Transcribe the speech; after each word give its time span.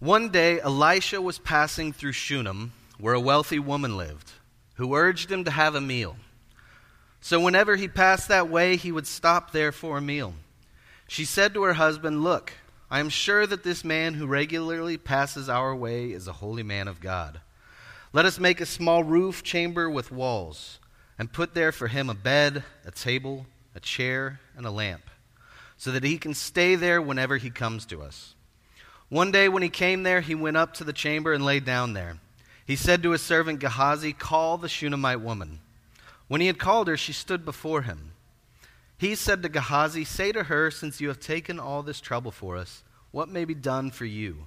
One 0.00 0.30
day, 0.30 0.58
Elisha 0.58 1.20
was 1.20 1.38
passing 1.38 1.92
through 1.92 2.12
Shunem, 2.12 2.72
where 2.98 3.12
a 3.12 3.20
wealthy 3.20 3.58
woman 3.58 3.98
lived, 3.98 4.32
who 4.76 4.94
urged 4.94 5.30
him 5.30 5.44
to 5.44 5.50
have 5.50 5.74
a 5.74 5.80
meal. 5.82 6.16
So, 7.20 7.38
whenever 7.38 7.76
he 7.76 7.86
passed 7.86 8.28
that 8.28 8.48
way, 8.48 8.76
he 8.76 8.92
would 8.92 9.06
stop 9.06 9.52
there 9.52 9.72
for 9.72 9.98
a 9.98 10.00
meal. 10.00 10.32
She 11.06 11.26
said 11.26 11.52
to 11.52 11.64
her 11.64 11.74
husband, 11.74 12.24
Look, 12.24 12.54
I 12.90 12.98
am 12.98 13.10
sure 13.10 13.46
that 13.46 13.62
this 13.62 13.84
man 13.84 14.14
who 14.14 14.26
regularly 14.26 14.96
passes 14.96 15.50
our 15.50 15.76
way 15.76 16.12
is 16.12 16.26
a 16.26 16.32
holy 16.32 16.62
man 16.62 16.88
of 16.88 17.00
God. 17.00 17.42
Let 18.14 18.24
us 18.24 18.40
make 18.40 18.62
a 18.62 18.66
small 18.66 19.04
roof 19.04 19.42
chamber 19.42 19.90
with 19.90 20.10
walls, 20.10 20.78
and 21.18 21.30
put 21.30 21.52
there 21.52 21.72
for 21.72 21.88
him 21.88 22.08
a 22.08 22.14
bed, 22.14 22.64
a 22.86 22.90
table, 22.90 23.44
a 23.74 23.80
chair, 23.80 24.40
and 24.56 24.64
a 24.64 24.70
lamp, 24.70 25.10
so 25.76 25.92
that 25.92 26.04
he 26.04 26.16
can 26.16 26.32
stay 26.32 26.74
there 26.74 27.02
whenever 27.02 27.36
he 27.36 27.50
comes 27.50 27.84
to 27.84 28.00
us. 28.00 28.34
One 29.10 29.32
day 29.32 29.48
when 29.48 29.64
he 29.64 29.68
came 29.68 30.04
there, 30.04 30.20
he 30.20 30.36
went 30.36 30.56
up 30.56 30.72
to 30.74 30.84
the 30.84 30.92
chamber 30.92 31.32
and 31.32 31.44
lay 31.44 31.58
down 31.58 31.94
there. 31.94 32.18
He 32.64 32.76
said 32.76 33.02
to 33.02 33.10
his 33.10 33.20
servant 33.20 33.58
Gehazi, 33.58 34.12
Call 34.12 34.56
the 34.56 34.68
Shunammite 34.68 35.20
woman. 35.20 35.58
When 36.28 36.40
he 36.40 36.46
had 36.46 36.60
called 36.60 36.86
her, 36.86 36.96
she 36.96 37.12
stood 37.12 37.44
before 37.44 37.82
him. 37.82 38.12
He 38.96 39.16
said 39.16 39.42
to 39.42 39.48
Gehazi, 39.48 40.04
Say 40.04 40.30
to 40.30 40.44
her, 40.44 40.70
since 40.70 41.00
you 41.00 41.08
have 41.08 41.18
taken 41.18 41.58
all 41.58 41.82
this 41.82 42.00
trouble 42.00 42.30
for 42.30 42.56
us, 42.56 42.84
what 43.10 43.28
may 43.28 43.44
be 43.44 43.54
done 43.54 43.90
for 43.90 44.04
you? 44.04 44.46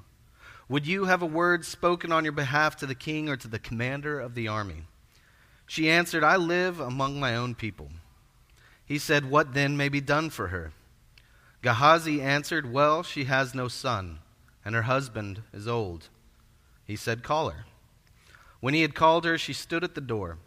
Would 0.69 0.87
you 0.87 1.05
have 1.05 1.21
a 1.21 1.25
word 1.25 1.65
spoken 1.65 2.13
on 2.13 2.23
your 2.23 2.31
behalf 2.31 2.77
to 2.77 2.85
the 2.85 2.95
king 2.95 3.27
or 3.27 3.35
to 3.35 3.49
the 3.49 3.59
commander 3.59 4.17
of 4.17 4.33
the 4.33 4.47
army? 4.47 4.83
She 5.67 5.89
answered, 5.89 6.23
I 6.23 6.37
live 6.37 6.79
among 6.79 7.19
my 7.19 7.35
own 7.35 7.53
people. 7.53 7.89
He 8.85 8.97
said, 8.97 9.29
What 9.29 9.53
then 9.53 9.75
may 9.75 9.89
be 9.89 9.99
done 9.99 10.29
for 10.29 10.47
her? 10.47 10.71
Gehazi 11.61 12.21
answered, 12.21 12.71
Well, 12.71 13.03
she 13.03 13.25
has 13.25 13.53
no 13.53 13.67
son 13.67 14.19
and 14.65 14.75
her 14.75 14.83
husband 14.83 15.41
is 15.53 15.67
old. 15.67 16.09
He 16.85 16.95
said, 16.95 17.23
Call 17.23 17.49
her. 17.49 17.65
When 18.59 18.73
he 18.73 18.81
had 18.81 18.95
called 18.95 19.25
her, 19.25 19.37
she 19.37 19.53
stood 19.53 19.83
at 19.83 19.95
the 19.95 20.01
door. 20.01 20.37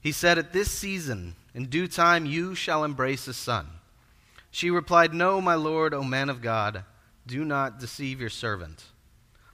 He 0.00 0.12
said, 0.12 0.38
At 0.38 0.52
this 0.52 0.70
season, 0.70 1.36
in 1.54 1.66
due 1.66 1.88
time, 1.88 2.26
you 2.26 2.54
shall 2.54 2.84
embrace 2.84 3.26
a 3.28 3.34
son. 3.34 3.68
She 4.50 4.70
replied, 4.70 5.14
No, 5.14 5.40
my 5.40 5.54
lord, 5.54 5.94
O 5.94 6.02
man 6.02 6.28
of 6.28 6.42
God, 6.42 6.84
do 7.26 7.44
not 7.44 7.78
deceive 7.78 8.20
your 8.20 8.30
servant. 8.30 8.84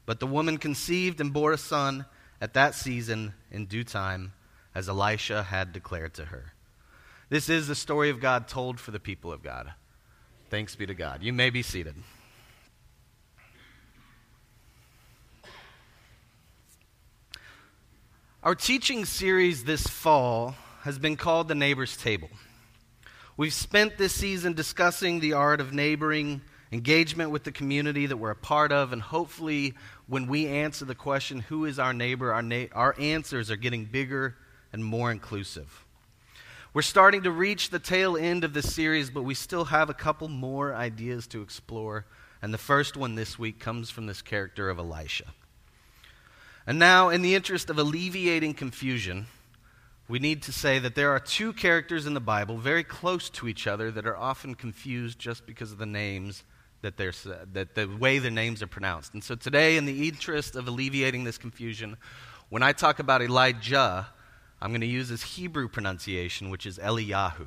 But 0.06 0.20
the 0.20 0.26
woman 0.26 0.58
conceived 0.58 1.20
and 1.20 1.32
bore 1.32 1.52
a 1.52 1.58
son 1.58 2.06
at 2.40 2.54
that 2.54 2.74
season 2.74 3.34
in 3.50 3.66
due 3.66 3.84
time, 3.84 4.32
as 4.74 4.88
Elisha 4.88 5.44
had 5.44 5.72
declared 5.72 6.14
to 6.14 6.26
her. 6.26 6.52
This 7.28 7.48
is 7.48 7.68
the 7.68 7.74
story 7.74 8.08
of 8.08 8.20
God 8.20 8.48
told 8.48 8.80
for 8.80 8.90
the 8.90 9.00
people 9.00 9.32
of 9.32 9.42
God. 9.42 9.74
Thanks 10.50 10.74
be 10.74 10.86
to 10.86 10.94
God. 10.94 11.22
You 11.22 11.32
may 11.32 11.50
be 11.50 11.62
seated. 11.62 11.94
Our 18.40 18.54
teaching 18.54 19.04
series 19.04 19.64
this 19.64 19.84
fall 19.88 20.54
has 20.82 20.96
been 20.96 21.16
called 21.16 21.48
The 21.48 21.56
Neighbor's 21.56 21.96
Table. 21.96 22.30
We've 23.36 23.52
spent 23.52 23.98
this 23.98 24.12
season 24.12 24.52
discussing 24.52 25.18
the 25.18 25.32
art 25.32 25.60
of 25.60 25.72
neighboring, 25.72 26.42
engagement 26.70 27.32
with 27.32 27.42
the 27.42 27.50
community 27.50 28.06
that 28.06 28.16
we're 28.16 28.30
a 28.30 28.36
part 28.36 28.70
of, 28.70 28.92
and 28.92 29.02
hopefully, 29.02 29.74
when 30.06 30.28
we 30.28 30.46
answer 30.46 30.84
the 30.84 30.94
question, 30.94 31.40
Who 31.40 31.64
is 31.64 31.80
our 31.80 31.92
neighbor? 31.92 32.32
our, 32.32 32.40
na- 32.40 32.66
our 32.74 32.94
answers 32.96 33.50
are 33.50 33.56
getting 33.56 33.86
bigger 33.86 34.36
and 34.72 34.84
more 34.84 35.10
inclusive. 35.10 35.84
We're 36.72 36.82
starting 36.82 37.24
to 37.24 37.32
reach 37.32 37.70
the 37.70 37.80
tail 37.80 38.16
end 38.16 38.44
of 38.44 38.54
this 38.54 38.72
series, 38.72 39.10
but 39.10 39.24
we 39.24 39.34
still 39.34 39.64
have 39.64 39.90
a 39.90 39.94
couple 39.94 40.28
more 40.28 40.72
ideas 40.72 41.26
to 41.28 41.42
explore. 41.42 42.06
And 42.40 42.54
the 42.54 42.58
first 42.58 42.96
one 42.96 43.16
this 43.16 43.36
week 43.36 43.58
comes 43.58 43.90
from 43.90 44.06
this 44.06 44.22
character 44.22 44.70
of 44.70 44.78
Elisha. 44.78 45.24
And 46.68 46.78
now, 46.78 47.08
in 47.08 47.22
the 47.22 47.34
interest 47.34 47.70
of 47.70 47.78
alleviating 47.78 48.52
confusion, 48.52 49.24
we 50.06 50.18
need 50.18 50.42
to 50.42 50.52
say 50.52 50.78
that 50.78 50.94
there 50.94 51.10
are 51.12 51.18
two 51.18 51.54
characters 51.54 52.04
in 52.04 52.12
the 52.12 52.20
Bible 52.20 52.58
very 52.58 52.84
close 52.84 53.30
to 53.30 53.48
each 53.48 53.66
other 53.66 53.90
that 53.90 54.06
are 54.06 54.18
often 54.18 54.54
confused 54.54 55.18
just 55.18 55.46
because 55.46 55.72
of 55.72 55.78
the 55.78 55.86
names 55.86 56.44
that 56.82 56.98
they're 56.98 57.14
that 57.54 57.74
the 57.74 57.86
way 57.86 58.18
the 58.18 58.30
names 58.30 58.62
are 58.62 58.66
pronounced. 58.66 59.14
And 59.14 59.24
so 59.24 59.34
today, 59.34 59.78
in 59.78 59.86
the 59.86 60.08
interest 60.08 60.56
of 60.56 60.68
alleviating 60.68 61.24
this 61.24 61.38
confusion, 61.38 61.96
when 62.50 62.62
I 62.62 62.72
talk 62.72 62.98
about 62.98 63.22
Elijah, 63.22 64.06
I'm 64.60 64.70
going 64.70 64.82
to 64.82 64.86
use 64.86 65.08
his 65.08 65.22
Hebrew 65.22 65.68
pronunciation, 65.68 66.50
which 66.50 66.66
is 66.66 66.76
Eliyahu. 66.76 67.46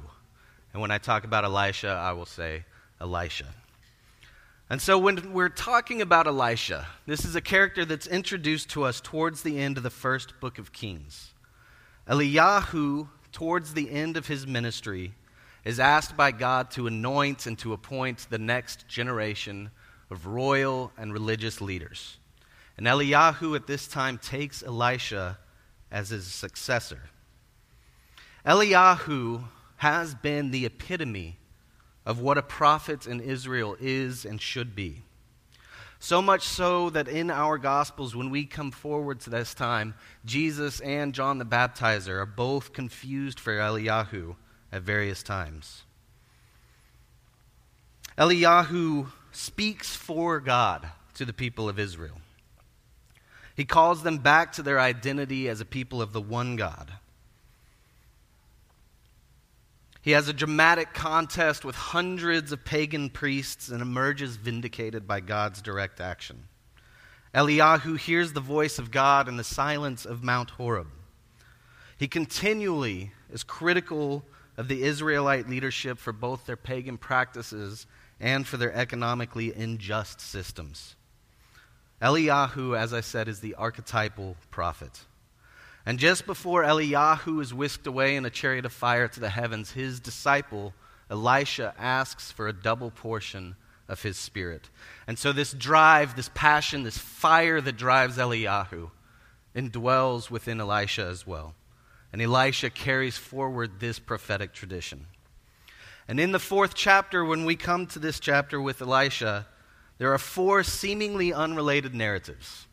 And 0.73 0.81
when 0.81 0.89
I 0.89 0.97
talk 0.97 1.25
about 1.25 1.45
Elisha, 1.45 1.89
I 1.89 2.13
will 2.13 2.25
say 2.25 2.65
Elisha. 2.99 3.45
And 4.71 4.81
so 4.81 4.97
when 4.97 5.33
we're 5.33 5.49
talking 5.49 6.01
about 6.01 6.27
Elisha, 6.27 6.87
this 7.05 7.25
is 7.25 7.35
a 7.35 7.41
character 7.41 7.83
that's 7.83 8.07
introduced 8.07 8.69
to 8.69 8.85
us 8.85 9.01
towards 9.01 9.43
the 9.43 9.59
end 9.59 9.75
of 9.75 9.83
the 9.83 9.89
first 9.89 10.39
book 10.39 10.59
of 10.59 10.71
Kings. 10.71 11.33
Eliyahu, 12.07 13.09
towards 13.33 13.73
the 13.73 13.91
end 13.91 14.15
of 14.15 14.27
his 14.27 14.47
ministry, 14.47 15.13
is 15.65 15.77
asked 15.77 16.15
by 16.15 16.31
God 16.31 16.71
to 16.71 16.87
anoint 16.87 17.47
and 17.47 17.59
to 17.59 17.73
appoint 17.73 18.27
the 18.29 18.37
next 18.37 18.87
generation 18.87 19.71
of 20.09 20.25
royal 20.25 20.93
and 20.97 21.11
religious 21.11 21.59
leaders. 21.59 22.17
And 22.77 22.87
Eliyahu 22.87 23.57
at 23.57 23.67
this 23.67 23.89
time 23.89 24.17
takes 24.19 24.63
Elisha 24.63 25.37
as 25.91 26.11
his 26.11 26.27
successor. 26.27 27.01
Eliyahu 28.45 29.43
has 29.75 30.15
been 30.15 30.51
the 30.51 30.65
epitome 30.65 31.39
of 32.05 32.19
what 32.19 32.37
a 32.37 32.43
prophet 32.43 33.05
in 33.07 33.19
Israel 33.19 33.75
is 33.79 34.25
and 34.25 34.41
should 34.41 34.75
be. 34.75 35.03
So 35.99 36.19
much 36.19 36.47
so 36.47 36.89
that 36.89 37.07
in 37.07 37.29
our 37.29 37.59
Gospels, 37.59 38.15
when 38.15 38.31
we 38.31 38.45
come 38.45 38.71
forward 38.71 39.19
to 39.21 39.29
this 39.29 39.53
time, 39.53 39.93
Jesus 40.25 40.79
and 40.79 41.13
John 41.13 41.37
the 41.37 41.45
Baptizer 41.45 42.19
are 42.19 42.25
both 42.25 42.73
confused 42.73 43.39
for 43.39 43.55
Eliyahu 43.55 44.35
at 44.71 44.81
various 44.81 45.21
times. 45.21 45.83
Eliyahu 48.17 49.11
speaks 49.31 49.95
for 49.95 50.39
God 50.39 50.89
to 51.13 51.23
the 51.23 51.33
people 51.33 51.69
of 51.69 51.77
Israel. 51.77 52.19
He 53.55 53.65
calls 53.65 54.01
them 54.01 54.17
back 54.17 54.53
to 54.53 54.63
their 54.63 54.79
identity 54.79 55.47
as 55.47 55.61
a 55.61 55.65
people 55.65 56.01
of 56.01 56.13
the 56.13 56.21
one 56.21 56.55
God. 56.55 56.93
He 60.01 60.11
has 60.11 60.27
a 60.27 60.33
dramatic 60.33 60.93
contest 60.93 61.63
with 61.63 61.75
hundreds 61.75 62.51
of 62.51 62.65
pagan 62.65 63.09
priests 63.09 63.69
and 63.69 63.81
emerges 63.81 64.35
vindicated 64.35 65.07
by 65.07 65.19
God's 65.19 65.61
direct 65.61 66.01
action. 66.01 66.45
Eliyahu 67.35 67.97
hears 67.97 68.33
the 68.33 68.41
voice 68.41 68.79
of 68.79 68.91
God 68.91 69.27
in 69.27 69.37
the 69.37 69.43
silence 69.43 70.05
of 70.05 70.23
Mount 70.23 70.51
Horeb. 70.51 70.87
He 71.97 72.07
continually 72.07 73.11
is 73.31 73.43
critical 73.43 74.25
of 74.57 74.67
the 74.67 74.83
Israelite 74.83 75.47
leadership 75.47 75.97
for 75.97 76.11
both 76.11 76.45
their 76.45 76.57
pagan 76.57 76.97
practices 76.97 77.85
and 78.19 78.45
for 78.45 78.57
their 78.57 78.73
economically 78.73 79.53
unjust 79.53 80.19
systems. 80.19 80.95
Eliyahu, 82.01 82.75
as 82.77 82.91
I 82.91 83.01
said, 83.01 83.27
is 83.27 83.39
the 83.39 83.55
archetypal 83.55 84.35
prophet. 84.49 85.05
And 85.85 85.97
just 85.97 86.25
before 86.25 86.63
Eliyahu 86.63 87.41
is 87.41 87.53
whisked 87.53 87.87
away 87.87 88.15
in 88.15 88.25
a 88.25 88.29
chariot 88.29 88.65
of 88.65 88.73
fire 88.73 89.07
to 89.07 89.19
the 89.19 89.29
heavens, 89.29 89.71
his 89.71 89.99
disciple, 89.99 90.73
Elisha, 91.09 91.73
asks 91.77 92.31
for 92.31 92.47
a 92.47 92.53
double 92.53 92.91
portion 92.91 93.55
of 93.89 94.03
his 94.03 94.17
spirit. 94.17 94.69
And 95.07 95.17
so, 95.17 95.33
this 95.33 95.51
drive, 95.51 96.15
this 96.15 96.29
passion, 96.33 96.83
this 96.83 96.97
fire 96.97 97.59
that 97.61 97.77
drives 97.77 98.17
Eliyahu 98.17 98.91
indwells 99.55 100.29
within 100.29 100.61
Elisha 100.61 101.05
as 101.05 101.25
well. 101.25 101.55
And 102.13 102.21
Elisha 102.21 102.69
carries 102.69 103.17
forward 103.17 103.79
this 103.79 103.99
prophetic 103.99 104.53
tradition. 104.53 105.07
And 106.07 106.19
in 106.19 106.31
the 106.31 106.39
fourth 106.39 106.73
chapter, 106.73 107.23
when 107.23 107.45
we 107.45 107.55
come 107.55 107.87
to 107.87 107.99
this 107.99 108.19
chapter 108.19 108.61
with 108.61 108.81
Elisha, 108.81 109.47
there 109.97 110.13
are 110.13 110.17
four 110.17 110.63
seemingly 110.63 111.33
unrelated 111.33 111.93
narratives. 111.93 112.67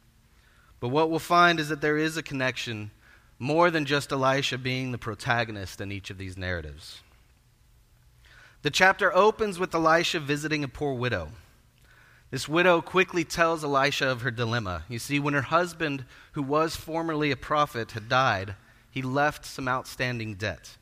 But 0.81 0.89
what 0.89 1.11
we'll 1.11 1.19
find 1.19 1.61
is 1.61 1.69
that 1.69 1.81
there 1.81 1.99
is 1.99 2.17
a 2.17 2.23
connection 2.23 2.91
more 3.39 3.71
than 3.71 3.85
just 3.85 4.13
Elisha 4.13 4.59
being 4.59 4.93
the 4.93 4.99
protagonist 4.99 5.81
in 5.81 5.93
each 5.93 6.11
of 6.11 6.19
these 6.19 6.37
narratives. 6.37 7.01
The 8.63 8.71
chapter 8.71 9.15
opens 9.15 9.59
with 9.59 9.75
Elisha 9.75 10.19
visiting 10.19 10.65
a 10.65 10.69
poor 10.69 10.95
widow. 10.95 11.29
This 12.31 12.49
widow 12.49 12.83
quickly 12.83 13.25
tells 13.25 13.63
Elisha 13.63 14.09
of 14.09 14.23
her 14.23 14.31
dilemma. 14.31 14.85
You 14.89 14.99
see, 14.99 15.19
when 15.21 15.35
her 15.35 15.43
husband, 15.43 16.05
who 16.33 16.43
was 16.43 16.77
formerly 16.77 17.31
a 17.31 17.37
prophet, 17.37 17.93
had 17.93 18.09
died, 18.09 18.57
he 18.91 19.01
left 19.01 19.47
some 19.47 19.69
outstanding 19.69 20.35
debt. 20.35 20.77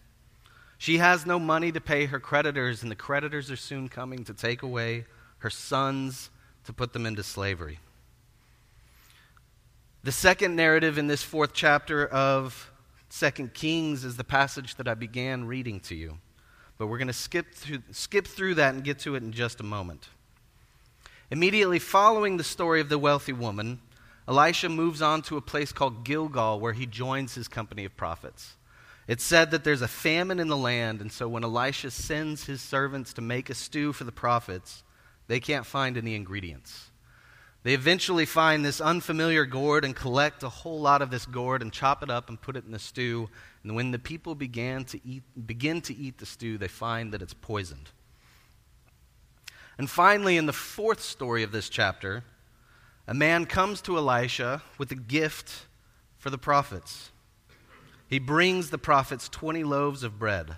She 0.79 0.99
has 0.99 1.27
no 1.27 1.39
money 1.39 1.71
to 1.73 1.81
pay 1.81 2.07
her 2.07 2.19
creditors, 2.19 2.83
and 2.83 2.91
the 2.91 2.97
creditors 2.97 3.51
are 3.51 3.57
soon 3.57 3.89
coming 3.89 4.25
to 4.25 4.35
take 4.35 4.63
away 4.63 5.07
her 5.39 5.51
sons 5.51 6.31
to 6.65 6.73
put 6.73 6.93
them 6.93 7.07
into 7.07 7.23
slavery. 7.23 7.79
The 10.07 10.13
second 10.13 10.55
narrative 10.55 10.99
in 10.99 11.09
this 11.09 11.25
fourth 11.25 11.53
chapter 11.53 12.07
of 12.07 12.71
Second 13.09 13.55
Kings 13.55 14.05
is 14.05 14.17
the 14.17 14.23
passage 14.23 14.77
that 14.77 14.87
I 14.87 14.95
began 14.95 15.47
reading 15.47 15.81
to 15.81 15.97
you. 15.97 16.19
But 16.79 16.87
we're 16.87 16.99
going 16.99 17.09
to 17.09 17.13
skip 17.13 17.53
through, 17.53 17.83
skip 17.91 18.25
through 18.25 18.55
that 18.55 18.73
and 18.73 18.85
get 18.85 19.01
to 19.01 19.17
it 19.17 19.25
in 19.25 19.33
just 19.33 19.59
a 19.59 19.65
moment. 19.65 20.09
Immediately 21.33 21.81
following 21.81 22.37
the 22.37 22.45
story 22.45 22.81
of 22.81 22.89
the 22.89 23.01
wealthy 23.01 23.33
woman, 23.33 23.81
Elisha 24.29 24.69
moves 24.69 25.03
on 25.03 25.23
to 25.23 25.39
a 25.39 25.41
place 25.41 25.73
called 25.73 26.05
Gilgal 26.05 26.61
where 26.61 26.75
he 26.75 26.87
joins 26.87 27.35
his 27.35 27.49
company 27.49 27.85
of 27.85 27.97
prophets. 27.97 28.55
It's 29.09 29.25
said 29.25 29.51
that 29.51 29.65
there's 29.65 29.83
a 29.83 29.89
famine 29.89 30.39
in 30.39 30.47
the 30.47 30.57
land, 30.57 31.01
and 31.01 31.11
so 31.11 31.27
when 31.27 31.43
Elisha 31.43 31.91
sends 31.91 32.45
his 32.45 32.63
servants 32.63 33.13
to 33.15 33.23
make 33.23 33.51
a 33.51 33.55
stew 33.55 33.93
for 33.93 34.05
the 34.05 34.13
prophets, 34.13 34.85
they 35.27 35.41
can't 35.41 35.67
find 35.67 35.97
any 35.97 36.15
ingredients. 36.15 36.91
They 37.67 37.75
eventually 37.75 38.27
find 38.27 38.65
this 38.65 38.81
unfamiliar 38.81 39.45
gourd 39.45 39.85
and 39.85 39.97
collect 39.97 40.45
a 40.45 40.49
whole 40.49 40.79
lot 40.79 41.03
of 41.03 41.11
this 41.11 41.27
gourd 41.27 41.63
and 41.63 41.73
chop 41.73 42.01
it 42.01 42.09
up 42.09 42.29
and 42.29 42.41
put 42.41 42.55
it 42.55 42.65
in 42.65 42.71
the 42.71 42.79
stew. 42.79 43.29
And 43.65 43.75
when 43.75 43.91
the 43.91 43.99
people 43.99 44.37
began 44.37 44.85
to 44.85 45.01
eat, 45.05 45.25
begin 45.49 45.81
to 45.81 45.97
eat 45.97 46.19
the 46.19 46.27
stew, 46.27 46.59
they 46.59 46.69
find 46.69 47.13
that 47.13 47.23
it's 47.23 47.35
poisoned. 47.35 47.91
And 49.79 49.91
finally, 49.91 50.37
in 50.37 50.47
the 50.47 50.53
fourth 50.53 51.01
story 51.03 51.43
of 51.43 51.51
this 51.51 51.69
chapter, 51.69 52.23
a 53.09 53.15
man 53.15 53.47
comes 53.47 53.81
to 53.81 53.97
Elisha 53.97 54.63
with 54.79 54.93
a 54.93 54.95
gift 54.95 55.67
for 56.19 56.31
the 56.31 56.39
prophets. 56.39 57.11
He 58.07 58.21
brings 58.21 58.71
the 58.71 58.79
prophets 58.79 59.29
20 59.29 59.65
loaves 59.65 60.05
of 60.05 60.21
bread. 60.21 60.57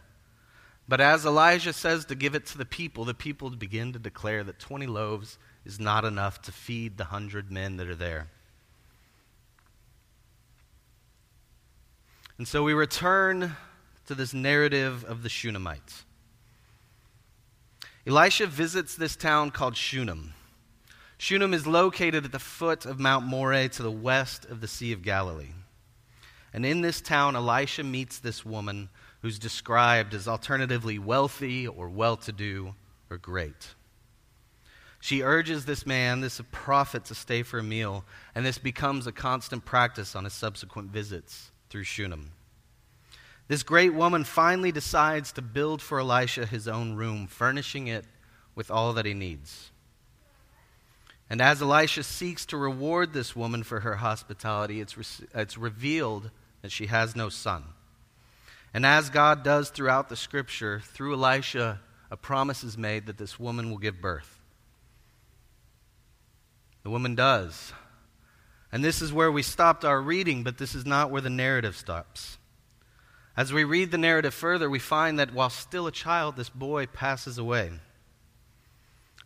But 0.86 1.00
as 1.00 1.24
Elijah 1.24 1.72
says 1.72 2.04
to 2.04 2.14
give 2.14 2.34
it 2.34 2.44
to 2.48 2.58
the 2.58 2.66
people, 2.66 3.06
the 3.06 3.14
people 3.14 3.48
begin 3.48 3.94
to 3.94 3.98
declare 3.98 4.44
that 4.44 4.58
20 4.58 4.86
loaves 4.86 5.38
is 5.64 5.78
not 5.78 6.04
enough 6.04 6.40
to 6.42 6.52
feed 6.52 6.96
the 6.96 7.04
hundred 7.04 7.50
men 7.50 7.76
that 7.76 7.88
are 7.88 7.94
there. 7.94 8.28
And 12.38 12.46
so 12.46 12.62
we 12.62 12.72
return 12.72 13.56
to 14.06 14.14
this 14.14 14.32
narrative 14.32 15.04
of 15.04 15.22
the 15.22 15.28
Shunammite. 15.28 16.04
Elisha 18.06 18.46
visits 18.46 18.94
this 18.94 19.16
town 19.16 19.50
called 19.50 19.76
Shunem. 19.76 20.32
Shunem 21.18 21.52
is 21.52 21.66
located 21.66 22.24
at 22.24 22.32
the 22.32 22.38
foot 22.38 22.86
of 22.86 23.00
Mount 23.00 23.26
Moreh 23.26 23.68
to 23.70 23.82
the 23.82 23.90
west 23.90 24.44
of 24.44 24.60
the 24.60 24.68
Sea 24.68 24.92
of 24.92 25.02
Galilee. 25.02 25.52
And 26.52 26.64
in 26.64 26.80
this 26.80 27.00
town, 27.00 27.36
Elisha 27.36 27.82
meets 27.82 28.18
this 28.18 28.46
woman 28.46 28.88
who's 29.20 29.38
described 29.38 30.14
as 30.14 30.28
alternatively 30.28 30.98
wealthy 30.98 31.66
or 31.66 31.88
well 31.88 32.16
to 32.18 32.32
do 32.32 32.74
or 33.10 33.18
great. 33.18 33.74
She 35.00 35.22
urges 35.22 35.64
this 35.64 35.86
man, 35.86 36.20
this 36.20 36.40
prophet, 36.50 37.04
to 37.06 37.14
stay 37.14 37.42
for 37.42 37.58
a 37.58 37.62
meal, 37.62 38.04
and 38.34 38.44
this 38.44 38.58
becomes 38.58 39.06
a 39.06 39.12
constant 39.12 39.64
practice 39.64 40.16
on 40.16 40.24
his 40.24 40.32
subsequent 40.32 40.90
visits 40.90 41.50
through 41.70 41.84
Shunem. 41.84 42.32
This 43.46 43.62
great 43.62 43.94
woman 43.94 44.24
finally 44.24 44.72
decides 44.72 45.32
to 45.32 45.42
build 45.42 45.80
for 45.80 46.00
Elisha 46.00 46.44
his 46.44 46.68
own 46.68 46.96
room, 46.96 47.26
furnishing 47.26 47.86
it 47.86 48.04
with 48.54 48.70
all 48.70 48.92
that 48.94 49.06
he 49.06 49.14
needs. 49.14 49.70
And 51.30 51.40
as 51.40 51.62
Elisha 51.62 52.02
seeks 52.02 52.44
to 52.46 52.56
reward 52.56 53.12
this 53.12 53.36
woman 53.36 53.62
for 53.62 53.80
her 53.80 53.96
hospitality, 53.96 54.80
it's, 54.80 54.96
re- 54.96 55.28
it's 55.34 55.56
revealed 55.56 56.30
that 56.62 56.72
she 56.72 56.86
has 56.86 57.14
no 57.14 57.28
son. 57.28 57.64
And 58.74 58.84
as 58.84 59.10
God 59.10 59.42
does 59.44 59.70
throughout 59.70 60.08
the 60.08 60.16
scripture, 60.16 60.80
through 60.80 61.14
Elisha, 61.14 61.80
a 62.10 62.16
promise 62.16 62.64
is 62.64 62.76
made 62.76 63.06
that 63.06 63.18
this 63.18 63.38
woman 63.38 63.70
will 63.70 63.78
give 63.78 64.00
birth. 64.00 64.37
The 66.88 66.92
woman 66.92 67.14
does. 67.14 67.74
And 68.72 68.82
this 68.82 69.02
is 69.02 69.12
where 69.12 69.30
we 69.30 69.42
stopped 69.42 69.84
our 69.84 70.00
reading, 70.00 70.42
but 70.42 70.56
this 70.56 70.74
is 70.74 70.86
not 70.86 71.10
where 71.10 71.20
the 71.20 71.28
narrative 71.28 71.76
stops. 71.76 72.38
As 73.36 73.52
we 73.52 73.62
read 73.62 73.90
the 73.90 73.98
narrative 73.98 74.32
further, 74.32 74.70
we 74.70 74.78
find 74.78 75.18
that 75.18 75.34
while 75.34 75.50
still 75.50 75.86
a 75.86 75.92
child, 75.92 76.36
this 76.36 76.48
boy 76.48 76.86
passes 76.86 77.36
away. 77.36 77.72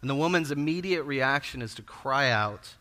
And 0.01 0.11
the 0.11 0.17
woman's 0.17 0.51
immediate 0.51 1.05
reaction 1.05 1.63
is 1.63 1.73
to 1.77 1.83
cry 1.83 2.31
out 2.31 2.75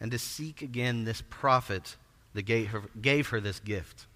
and 0.00 0.10
to 0.10 0.18
seek 0.18 0.62
again 0.62 1.04
this 1.04 1.22
prophet 1.30 1.94
that 2.32 2.42
gave 2.42 2.70
her, 2.70 2.82
gave 3.00 3.28
her 3.28 3.40
this 3.40 3.60
gift. 3.60 4.06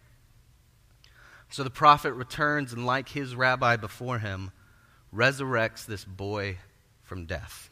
So 1.49 1.62
the 1.62 1.71
prophet 1.71 2.12
returns 2.14 2.73
and, 2.73 2.85
like 2.85 3.11
his 3.11 3.37
rabbi 3.37 3.76
before 3.76 4.19
him, 4.19 4.50
resurrects 5.14 5.87
this 5.87 6.05
boy 6.05 6.59
from 7.05 7.25
death. 7.25 7.71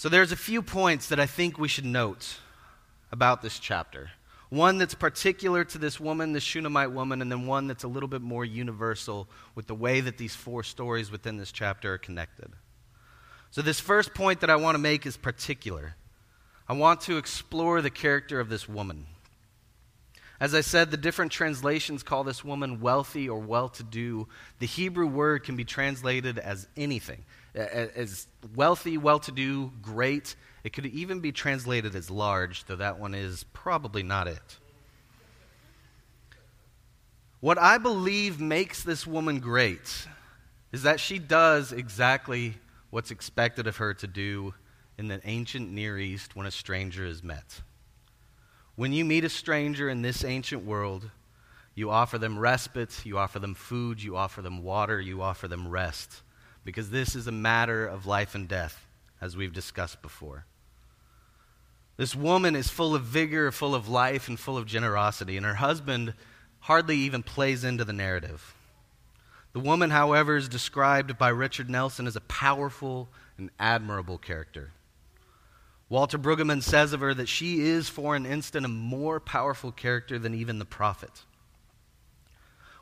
So 0.00 0.08
there's 0.08 0.32
a 0.32 0.36
few 0.36 0.62
points 0.62 1.10
that 1.10 1.20
I 1.20 1.26
think 1.26 1.58
we 1.58 1.68
should 1.68 1.84
note 1.84 2.38
about 3.12 3.42
this 3.42 3.58
chapter. 3.58 4.12
One 4.48 4.78
that's 4.78 4.94
particular 4.94 5.62
to 5.64 5.76
this 5.76 6.00
woman, 6.00 6.32
the 6.32 6.40
Shunammite 6.40 6.92
woman, 6.92 7.20
and 7.20 7.30
then 7.30 7.46
one 7.46 7.66
that's 7.66 7.84
a 7.84 7.86
little 7.86 8.08
bit 8.08 8.22
more 8.22 8.42
universal 8.42 9.28
with 9.54 9.66
the 9.66 9.74
way 9.74 10.00
that 10.00 10.16
these 10.16 10.34
four 10.34 10.62
stories 10.62 11.10
within 11.10 11.36
this 11.36 11.52
chapter 11.52 11.92
are 11.92 11.98
connected. 11.98 12.50
So, 13.50 13.60
this 13.60 13.78
first 13.78 14.14
point 14.14 14.40
that 14.40 14.48
I 14.48 14.56
want 14.56 14.74
to 14.74 14.78
make 14.78 15.04
is 15.04 15.18
particular. 15.18 15.96
I 16.66 16.72
want 16.72 17.02
to 17.02 17.18
explore 17.18 17.82
the 17.82 17.90
character 17.90 18.40
of 18.40 18.48
this 18.48 18.66
woman. 18.66 19.04
As 20.40 20.54
I 20.54 20.62
said, 20.62 20.90
the 20.90 20.96
different 20.96 21.30
translations 21.30 22.02
call 22.02 22.24
this 22.24 22.42
woman 22.42 22.80
wealthy 22.80 23.28
or 23.28 23.38
well 23.38 23.68
to 23.68 23.82
do. 23.82 24.28
The 24.60 24.66
Hebrew 24.66 25.08
word 25.08 25.44
can 25.44 25.56
be 25.56 25.64
translated 25.66 26.38
as 26.38 26.68
anything 26.74 27.26
as 27.54 28.26
wealthy, 28.54 28.98
well 28.98 29.18
to 29.20 29.32
do, 29.32 29.72
great. 29.82 30.36
It 30.64 30.72
could 30.72 30.86
even 30.86 31.20
be 31.20 31.32
translated 31.32 31.94
as 31.94 32.10
large, 32.10 32.64
though 32.64 32.76
that 32.76 32.98
one 32.98 33.14
is 33.14 33.44
probably 33.52 34.02
not 34.02 34.28
it. 34.28 34.58
What 37.40 37.58
I 37.58 37.78
believe 37.78 38.38
makes 38.40 38.82
this 38.82 39.06
woman 39.06 39.40
great 39.40 40.06
is 40.72 40.82
that 40.82 41.00
she 41.00 41.18
does 41.18 41.72
exactly 41.72 42.54
what's 42.90 43.10
expected 43.10 43.66
of 43.66 43.78
her 43.78 43.94
to 43.94 44.06
do 44.06 44.54
in 44.98 45.08
the 45.08 45.20
ancient 45.24 45.70
Near 45.70 45.98
East 45.98 46.36
when 46.36 46.46
a 46.46 46.50
stranger 46.50 47.06
is 47.06 47.22
met. 47.22 47.62
When 48.76 48.92
you 48.92 49.04
meet 49.04 49.24
a 49.24 49.30
stranger 49.30 49.88
in 49.88 50.02
this 50.02 50.24
ancient 50.24 50.64
world, 50.64 51.10
you 51.74 51.90
offer 51.90 52.18
them 52.18 52.38
respite, 52.38 53.06
you 53.06 53.16
offer 53.16 53.38
them 53.38 53.54
food, 53.54 54.02
you 54.02 54.16
offer 54.16 54.42
them 54.42 54.62
water, 54.62 55.00
you 55.00 55.22
offer 55.22 55.48
them 55.48 55.68
rest, 55.68 56.22
because 56.64 56.90
this 56.90 57.14
is 57.14 57.26
a 57.26 57.32
matter 57.32 57.86
of 57.86 58.06
life 58.06 58.34
and 58.34 58.48
death, 58.48 58.86
as 59.20 59.36
we've 59.36 59.52
discussed 59.52 60.02
before. 60.02 60.44
This 61.96 62.14
woman 62.16 62.56
is 62.56 62.68
full 62.68 62.94
of 62.94 63.02
vigor, 63.02 63.52
full 63.52 63.74
of 63.74 63.88
life, 63.88 64.28
and 64.28 64.38
full 64.38 64.56
of 64.56 64.66
generosity, 64.66 65.36
and 65.36 65.44
her 65.44 65.56
husband 65.56 66.14
hardly 66.60 66.96
even 66.96 67.22
plays 67.22 67.64
into 67.64 67.84
the 67.84 67.92
narrative. 67.92 68.54
The 69.52 69.60
woman, 69.60 69.90
however, 69.90 70.36
is 70.36 70.48
described 70.48 71.18
by 71.18 71.28
Richard 71.28 71.68
Nelson 71.68 72.06
as 72.06 72.16
a 72.16 72.20
powerful 72.22 73.08
and 73.36 73.50
admirable 73.58 74.18
character. 74.18 74.70
Walter 75.88 76.18
Brueggemann 76.18 76.62
says 76.62 76.92
of 76.92 77.00
her 77.00 77.12
that 77.14 77.28
she 77.28 77.60
is, 77.60 77.88
for 77.88 78.14
an 78.14 78.24
instant, 78.24 78.64
a 78.64 78.68
more 78.68 79.18
powerful 79.18 79.72
character 79.72 80.18
than 80.18 80.34
even 80.34 80.60
the 80.60 80.64
prophet. 80.64 81.24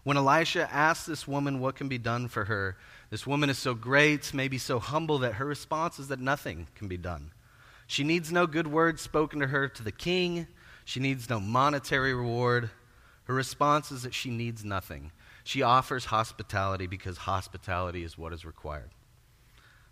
When 0.09 0.17
Elisha 0.17 0.73
asks 0.73 1.05
this 1.05 1.29
woman 1.29 1.61
what 1.61 1.77
can 1.77 1.89
be 1.89 1.99
done 1.99 2.29
for 2.29 2.47
her, 2.47 2.79
this 3.11 3.27
woman 3.27 3.51
is 3.51 3.59
so 3.59 3.75
great, 3.75 4.33
maybe 4.33 4.57
so 4.57 4.79
humble, 4.79 5.19
that 5.19 5.35
her 5.35 5.45
response 5.45 5.99
is 5.99 6.09
that 6.09 6.19
nothing 6.19 6.67
can 6.75 6.89
be 6.89 6.97
done. 6.97 7.33
She 7.87 8.05
needs 8.05 8.33
no 8.33 8.47
good 8.47 8.67
words 8.67 9.03
spoken 9.03 9.39
to 9.41 9.49
her 9.49 9.69
to 9.69 9.83
the 9.83 9.93
king. 9.93 10.47
She 10.87 10.99
needs 10.99 11.29
no 11.29 11.41
monetary 11.41 12.15
reward. 12.15 12.71
Her 13.25 13.35
response 13.35 13.93
is 13.93 14.03
that 14.05 14.15
she 14.15 14.31
needs 14.31 14.65
nothing. 14.65 15.13
She 15.45 15.61
offers 15.61 16.07
hospitality 16.07 16.87
because 16.87 17.19
hospitality 17.19 18.03
is 18.03 18.17
what 18.17 18.33
is 18.33 18.47
required. 18.47 18.93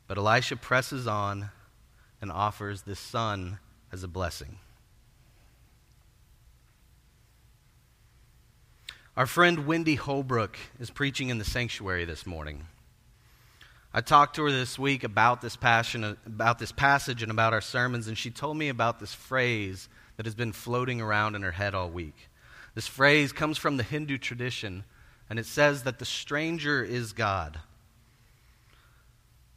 But 0.06 0.16
Elisha 0.16 0.56
presses 0.56 1.06
on 1.06 1.50
and 2.22 2.32
offers 2.32 2.84
this 2.84 3.00
son 3.00 3.58
as 3.92 4.02
a 4.02 4.08
blessing. 4.08 4.60
Our 9.16 9.24
friend 9.24 9.66
Wendy 9.66 9.94
Holbrook 9.94 10.58
is 10.78 10.90
preaching 10.90 11.30
in 11.30 11.38
the 11.38 11.44
sanctuary 11.44 12.04
this 12.04 12.26
morning. 12.26 12.66
I 13.94 14.02
talked 14.02 14.36
to 14.36 14.42
her 14.42 14.52
this 14.52 14.78
week 14.78 15.04
about 15.04 15.40
this 15.40 15.56
passion, 15.56 16.18
about 16.26 16.58
this 16.58 16.70
passage 16.70 17.22
and 17.22 17.32
about 17.32 17.54
our 17.54 17.62
sermons, 17.62 18.08
and 18.08 18.18
she 18.18 18.30
told 18.30 18.58
me 18.58 18.68
about 18.68 19.00
this 19.00 19.14
phrase 19.14 19.88
that 20.18 20.26
has 20.26 20.34
been 20.34 20.52
floating 20.52 21.00
around 21.00 21.34
in 21.34 21.40
her 21.40 21.52
head 21.52 21.74
all 21.74 21.88
week. 21.88 22.28
This 22.74 22.86
phrase 22.86 23.32
comes 23.32 23.56
from 23.56 23.78
the 23.78 23.82
Hindu 23.82 24.18
tradition, 24.18 24.84
and 25.30 25.38
it 25.38 25.46
says 25.46 25.84
that 25.84 25.98
the 25.98 26.04
stranger 26.04 26.84
is 26.84 27.14
God. 27.14 27.58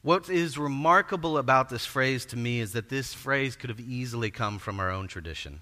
What 0.03 0.29
is 0.29 0.57
remarkable 0.57 1.37
about 1.37 1.67
this 1.67 1.85
phrase 1.85 2.25
to 2.27 2.37
me 2.37 2.61
is 2.61 2.71
that 2.71 2.87
this 2.87 3.13
phrase 3.13 3.57
could 3.57 3.69
have 3.69 3.81
easily 3.81 4.31
come 4.31 4.57
from 4.57 4.79
our 4.79 4.89
own 4.89 5.09
tradition. 5.09 5.59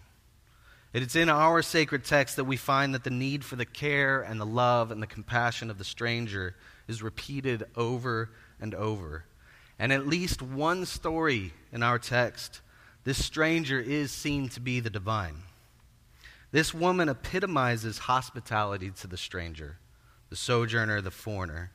It's 0.94 1.16
in 1.16 1.30
our 1.30 1.62
sacred 1.62 2.06
text 2.06 2.38
that 2.38 2.46
we 2.46 2.58
find 2.58 2.94
that 2.94 3.04
the 3.04 3.10
need 3.10 3.44
for 3.44 3.56
the 3.56 3.66
care 3.66 4.22
and 4.22 4.40
the 4.40 4.46
love 4.46 4.90
and 4.90 5.02
the 5.02 5.08
compassion 5.08 5.70
of 5.70 5.78
the 5.78 5.84
stranger 5.84 6.56
is 6.88 7.04
repeated 7.04 7.66
over 7.76 8.30
and 8.60 8.74
over. 8.74 9.26
And 9.78 9.92
at 9.92 10.08
least 10.08 10.42
one 10.42 10.86
story 10.86 11.54
in 11.72 11.84
our 11.84 12.00
text, 12.00 12.62
this 13.04 13.24
stranger 13.24 13.80
is 13.80 14.12
seen 14.12 14.50
to 14.50 14.60
be 14.60 14.80
the 14.80 14.90
divine. 14.90 15.44
This 16.52 16.74
woman 16.74 17.10
epitomizes 17.10 18.00
hospitality 18.00 18.90
to 18.92 19.08
the 19.08 19.18
stranger, 19.18 19.78
the 20.30 20.36
sojourner, 20.36 21.02
the 21.02 21.12
foreigner. 21.12 21.72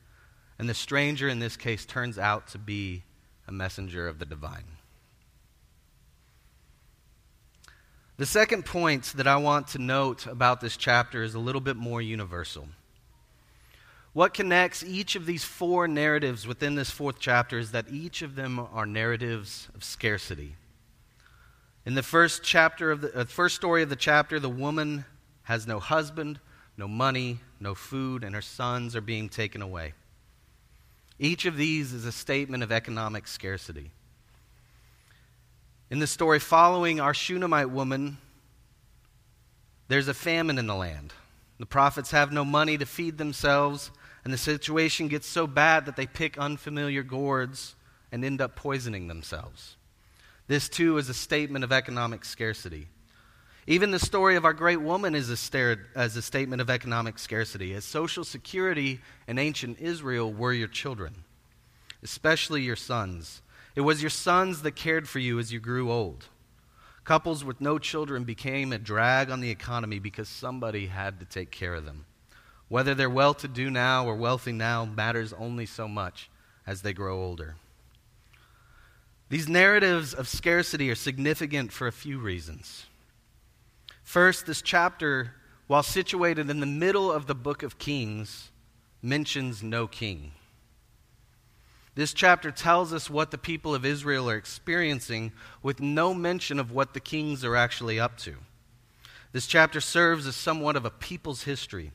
And 0.57 0.67
the 0.67 0.73
stranger 0.73 1.29
in 1.29 1.39
this 1.39 1.55
case 1.55 1.85
turns 1.85 2.17
out 2.17 2.47
to 2.49 2.57
be 2.57 3.03
a 3.47 3.51
messenger 3.51 4.07
of 4.07 4.19
the 4.19 4.25
divine. 4.25 4.77
The 8.15 8.25
second 8.27 8.65
point 8.65 9.05
that 9.15 9.25
I 9.25 9.37
want 9.37 9.69
to 9.69 9.79
note 9.79 10.27
about 10.27 10.61
this 10.61 10.77
chapter 10.77 11.23
is 11.23 11.33
a 11.33 11.39
little 11.39 11.61
bit 11.61 11.75
more 11.75 11.99
universal. 11.99 12.67
What 14.13 14.35
connects 14.35 14.83
each 14.83 15.15
of 15.15 15.25
these 15.25 15.43
four 15.43 15.87
narratives 15.87 16.45
within 16.45 16.75
this 16.75 16.91
fourth 16.91 17.15
chapter 17.19 17.57
is 17.57 17.71
that 17.71 17.89
each 17.89 18.21
of 18.21 18.35
them 18.35 18.59
are 18.59 18.85
narratives 18.85 19.67
of 19.73 19.83
scarcity. 19.83 20.55
In 21.87 21.95
the 21.95 22.03
first 22.03 22.43
chapter 22.43 22.91
of 22.91 23.01
the 23.01 23.17
uh, 23.17 23.25
first 23.25 23.55
story 23.55 23.81
of 23.81 23.89
the 23.89 23.95
chapter, 23.95 24.39
the 24.39 24.47
woman 24.47 25.05
has 25.43 25.65
no 25.65 25.79
husband, 25.79 26.39
no 26.77 26.87
money, 26.87 27.39
no 27.59 27.73
food, 27.73 28.23
and 28.23 28.35
her 28.35 28.43
sons 28.43 28.95
are 28.95 29.01
being 29.01 29.27
taken 29.27 29.63
away. 29.63 29.93
Each 31.17 31.45
of 31.45 31.57
these 31.57 31.93
is 31.93 32.05
a 32.05 32.11
statement 32.11 32.61
of 32.61 32.71
economic 32.71 33.27
scarcity. 33.27 33.89
In 35.93 35.99
the 35.99 36.07
story 36.07 36.39
following 36.39 36.99
our 36.99 37.13
Shunammite 37.13 37.69
woman, 37.69 38.17
there's 39.89 40.07
a 40.07 40.13
famine 40.15 40.57
in 40.57 40.65
the 40.65 40.73
land. 40.73 41.13
The 41.59 41.67
prophets 41.67 42.09
have 42.09 42.31
no 42.31 42.43
money 42.43 42.79
to 42.79 42.85
feed 42.87 43.19
themselves, 43.19 43.91
and 44.23 44.33
the 44.33 44.39
situation 44.39 45.07
gets 45.07 45.27
so 45.27 45.45
bad 45.45 45.85
that 45.85 45.95
they 45.95 46.07
pick 46.07 46.35
unfamiliar 46.35 47.03
gourds 47.03 47.75
and 48.11 48.25
end 48.25 48.41
up 48.41 48.55
poisoning 48.55 49.07
themselves. 49.07 49.75
This, 50.47 50.67
too, 50.67 50.97
is 50.97 51.09
a 51.09 51.13
statement 51.13 51.63
of 51.63 51.71
economic 51.71 52.25
scarcity. 52.25 52.87
Even 53.67 53.91
the 53.91 53.99
story 53.99 54.35
of 54.35 54.45
our 54.45 54.53
great 54.53 54.81
woman 54.81 55.13
is 55.13 55.29
a, 55.29 55.77
a 55.95 56.09
statement 56.09 56.59
of 56.59 56.71
economic 56.71 57.19
scarcity, 57.19 57.71
as 57.75 57.85
social 57.85 58.23
security 58.23 58.99
in 59.27 59.37
ancient 59.37 59.77
Israel 59.79 60.33
were 60.33 60.53
your 60.53 60.67
children, 60.69 61.23
especially 62.01 62.63
your 62.63 62.75
sons. 62.75 63.43
It 63.75 63.81
was 63.81 64.01
your 64.01 64.09
sons 64.09 64.61
that 64.61 64.75
cared 64.75 65.09
for 65.09 65.19
you 65.19 65.39
as 65.39 65.51
you 65.51 65.59
grew 65.59 65.91
old. 65.91 66.25
Couples 67.03 67.43
with 67.43 67.59
no 67.59 67.79
children 67.79 68.23
became 68.23 68.71
a 68.71 68.77
drag 68.77 69.29
on 69.29 69.41
the 69.41 69.49
economy 69.49 69.99
because 69.99 70.29
somebody 70.29 70.87
had 70.87 71.19
to 71.19 71.25
take 71.25 71.51
care 71.51 71.73
of 71.73 71.85
them. 71.85 72.05
Whether 72.69 72.95
they're 72.95 73.09
well 73.09 73.33
to 73.35 73.47
do 73.47 73.69
now 73.69 74.05
or 74.05 74.15
wealthy 74.15 74.51
now 74.51 74.85
matters 74.85 75.33
only 75.33 75.65
so 75.65 75.87
much 75.87 76.29
as 76.65 76.81
they 76.81 76.93
grow 76.93 77.21
older. 77.21 77.55
These 79.29 79.49
narratives 79.49 80.13
of 80.13 80.27
scarcity 80.27 80.89
are 80.91 80.95
significant 80.95 81.71
for 81.71 81.87
a 81.87 81.91
few 81.91 82.19
reasons. 82.19 82.85
First, 84.03 84.45
this 84.45 84.61
chapter, 84.61 85.33
while 85.67 85.83
situated 85.83 86.49
in 86.49 86.59
the 86.59 86.65
middle 86.65 87.11
of 87.11 87.25
the 87.25 87.35
book 87.35 87.63
of 87.63 87.79
Kings, 87.79 88.51
mentions 89.01 89.63
no 89.63 89.87
king. 89.87 90.31
This 91.95 92.13
chapter 92.13 92.51
tells 92.51 92.91
us 92.91 93.09
what 93.09 93.31
the 93.31 93.37
people 93.37 93.75
of 93.75 93.85
Israel 93.85 94.29
are 94.29 94.35
experiencing 94.35 95.31
with 95.61 95.79
no 95.79 96.13
mention 96.13 96.59
of 96.59 96.71
what 96.71 96.93
the 96.93 96.99
kings 96.99 97.43
are 97.43 97.55
actually 97.55 97.99
up 97.99 98.17
to. 98.19 98.35
This 99.31 99.47
chapter 99.47 99.79
serves 99.79 100.25
as 100.27 100.35
somewhat 100.35 100.75
of 100.75 100.85
a 100.85 100.89
people's 100.89 101.43
history 101.43 101.91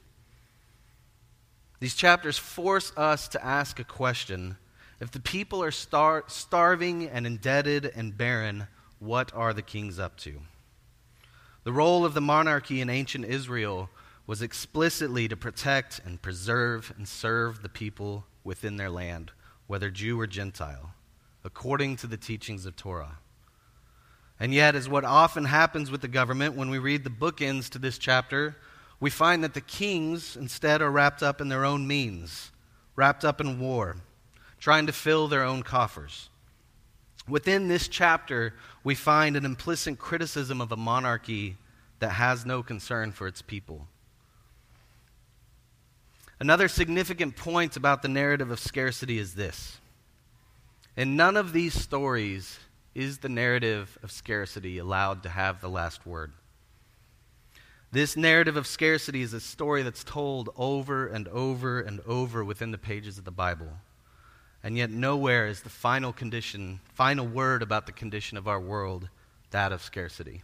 these 1.81 1.95
chapters 1.95 2.39
force 2.39 2.93
us 2.97 3.29
to 3.29 3.45
ask 3.45 3.79
a 3.79 3.85
question. 3.85 4.57
If 5.01 5.13
the 5.13 5.21
people 5.21 5.63
are 5.63 5.71
star- 5.71 6.25
starving 6.27 7.09
and 7.09 7.27
indebted 7.27 7.87
and 7.95 8.17
barren, 8.17 8.67
what 8.99 9.33
are 9.33 9.55
the 9.55 9.63
kings 9.63 9.99
up 9.99 10.17
to? 10.19 10.41
The 11.63 11.73
role 11.73 12.05
of 12.05 12.15
the 12.15 12.21
monarchy 12.21 12.81
in 12.81 12.91
ancient 12.91 13.25
Israel 13.27 13.91
was 14.27 14.43
explicitly 14.43 15.29
to 15.29 15.37
protect 15.37 16.01
and 16.05 16.21
preserve 16.21 16.93
and 16.97 17.07
serve 17.07 17.63
the 17.63 17.69
people 17.69 18.27
within 18.43 18.77
their 18.77 18.91
land, 18.91 19.31
whether 19.69 19.91
Jew 19.91 20.19
or 20.19 20.27
Gentile, 20.27 20.95
according 21.45 21.97
to 21.99 22.09
the 22.09 22.17
teachings 22.17 22.67
of 22.67 22.75
Torah. 22.75 23.19
And 24.41 24.53
yet, 24.53 24.75
as 24.75 24.89
what 24.89 25.05
often 25.05 25.45
happens 25.45 25.91
with 25.91 26.01
the 26.01 26.09
government 26.09 26.57
when 26.57 26.71
we 26.71 26.79
read 26.79 27.05
the 27.05 27.11
bookends 27.11 27.69
to 27.71 27.79
this 27.79 27.99
chapter, 27.99 28.57
we 28.99 29.11
find 29.11 29.45
that 29.45 29.55
the 29.55 29.61
kings 29.61 30.37
instead 30.37 30.83
are 30.83 30.91
wrapped 30.91 31.23
up 31.23 31.41
in 31.41 31.49
their 31.49 31.65
own 31.65 31.87
means, 31.87 32.51
wrapped 32.97 33.25
up 33.25 33.41
in 33.41 33.61
war, 33.61 33.97
trying 34.59 34.87
to 34.87 34.93
fill 34.93 35.29
their 35.29 35.45
own 35.45 35.63
coffers. 35.63 36.29
Within 37.29 37.69
this 37.69 37.89
chapter, 37.89 38.55
we 38.83 38.95
find 38.95 39.37
an 39.37 39.45
implicit 39.45 39.99
criticism 39.99 40.61
of 40.61 40.73
a 40.73 40.77
monarchy 40.77 41.57
that 41.99 42.11
has 42.11 42.47
no 42.47 42.63
concern 42.63 43.13
for 43.13 43.27
its 43.27 43.43
people. 43.43 43.87
Another 46.41 46.69
significant 46.69 47.37
point 47.37 47.77
about 47.77 48.03
the 48.03 48.09
narrative 48.09 48.51
of 48.51 48.61
scarcity 48.61 49.19
is 49.19 49.35
this. 49.35 49.79
In 50.97 51.17
none 51.17 51.37
of 51.37 51.53
these 51.53 51.75
stories 51.75 52.59
is 52.95 53.19
the 53.19 53.29
narrative 53.29 53.99
of 54.03 54.13
scarcity 54.13 54.79
allowed 54.79 55.23
to 55.23 55.29
have 55.29 55.61
the 55.61 55.69
last 55.69 56.07
word. 56.07 56.33
This 57.91 58.17
narrative 58.17 58.57
of 58.57 58.67
scarcity 58.67 59.23
is 59.23 59.33
a 59.33 59.41
story 59.41 59.83
that's 59.83 60.05
told 60.05 60.51
over 60.57 61.07
and 61.07 61.27
over 61.29 61.81
and 61.81 62.01
over 62.07 62.45
within 62.45 62.71
the 62.71 62.79
pages 62.79 63.19
of 63.19 63.25
the 63.25 63.31
Bible. 63.31 63.73
And 64.63 64.77
yet, 64.77 64.91
nowhere 64.91 65.47
is 65.47 65.63
the 65.63 65.71
final 65.71 66.13
condition, 66.13 66.81
final 66.95 67.27
word 67.27 67.63
about 67.63 67.87
the 67.87 67.93
condition 67.93 68.37
of 68.37 68.47
our 68.47 68.61
world 68.61 69.09
that 69.51 69.73
of 69.73 69.83
scarcity. 69.83 70.43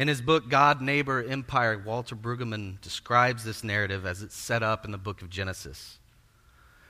In 0.00 0.08
his 0.08 0.22
book, 0.22 0.48
God, 0.48 0.80
Neighbor, 0.80 1.22
Empire, 1.22 1.76
Walter 1.76 2.16
Brueggemann 2.16 2.80
describes 2.80 3.44
this 3.44 3.62
narrative 3.62 4.06
as 4.06 4.22
it's 4.22 4.34
set 4.34 4.62
up 4.62 4.86
in 4.86 4.92
the 4.92 4.96
book 4.96 5.20
of 5.20 5.28
Genesis. 5.28 5.98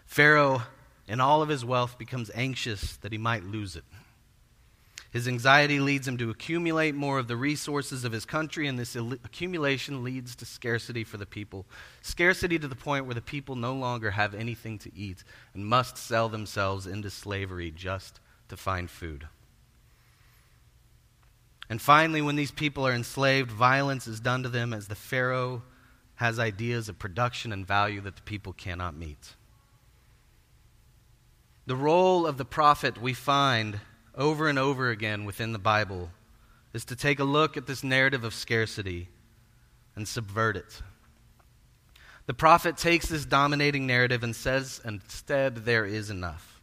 Pharaoh, 0.06 0.62
in 1.08 1.18
all 1.18 1.42
of 1.42 1.48
his 1.48 1.64
wealth, 1.64 1.98
becomes 1.98 2.30
anxious 2.36 2.96
that 2.98 3.10
he 3.10 3.18
might 3.18 3.42
lose 3.42 3.74
it. 3.74 3.82
His 5.10 5.26
anxiety 5.26 5.80
leads 5.80 6.06
him 6.06 6.18
to 6.18 6.30
accumulate 6.30 6.94
more 6.94 7.18
of 7.18 7.26
the 7.26 7.34
resources 7.34 8.04
of 8.04 8.12
his 8.12 8.24
country, 8.24 8.68
and 8.68 8.78
this 8.78 8.94
accumulation 8.94 10.04
leads 10.04 10.36
to 10.36 10.44
scarcity 10.44 11.02
for 11.02 11.16
the 11.16 11.26
people. 11.26 11.66
Scarcity 12.02 12.60
to 12.60 12.68
the 12.68 12.76
point 12.76 13.06
where 13.06 13.14
the 13.16 13.20
people 13.20 13.56
no 13.56 13.74
longer 13.74 14.12
have 14.12 14.36
anything 14.36 14.78
to 14.78 14.96
eat 14.96 15.24
and 15.52 15.66
must 15.66 15.96
sell 15.96 16.28
themselves 16.28 16.86
into 16.86 17.10
slavery 17.10 17.72
just 17.72 18.20
to 18.48 18.56
find 18.56 18.88
food. 18.88 19.26
And 21.70 21.80
finally, 21.80 22.20
when 22.20 22.34
these 22.34 22.50
people 22.50 22.84
are 22.84 22.92
enslaved, 22.92 23.50
violence 23.50 24.08
is 24.08 24.18
done 24.18 24.42
to 24.42 24.48
them 24.48 24.74
as 24.74 24.88
the 24.88 24.96
Pharaoh 24.96 25.62
has 26.16 26.38
ideas 26.38 26.88
of 26.88 26.98
production 26.98 27.52
and 27.52 27.66
value 27.66 28.00
that 28.02 28.16
the 28.16 28.22
people 28.22 28.52
cannot 28.52 28.96
meet. 28.96 29.36
The 31.66 31.76
role 31.76 32.26
of 32.26 32.36
the 32.36 32.44
prophet 32.44 33.00
we 33.00 33.14
find 33.14 33.78
over 34.16 34.48
and 34.48 34.58
over 34.58 34.90
again 34.90 35.24
within 35.24 35.52
the 35.52 35.58
Bible 35.60 36.10
is 36.74 36.84
to 36.86 36.96
take 36.96 37.20
a 37.20 37.24
look 37.24 37.56
at 37.56 37.68
this 37.68 37.84
narrative 37.84 38.24
of 38.24 38.34
scarcity 38.34 39.08
and 39.94 40.08
subvert 40.08 40.56
it. 40.56 40.82
The 42.26 42.34
prophet 42.34 42.76
takes 42.76 43.06
this 43.06 43.24
dominating 43.24 43.86
narrative 43.86 44.24
and 44.24 44.34
says, 44.34 44.80
instead, 44.84 45.64
there 45.64 45.86
is 45.86 46.10
enough. 46.10 46.59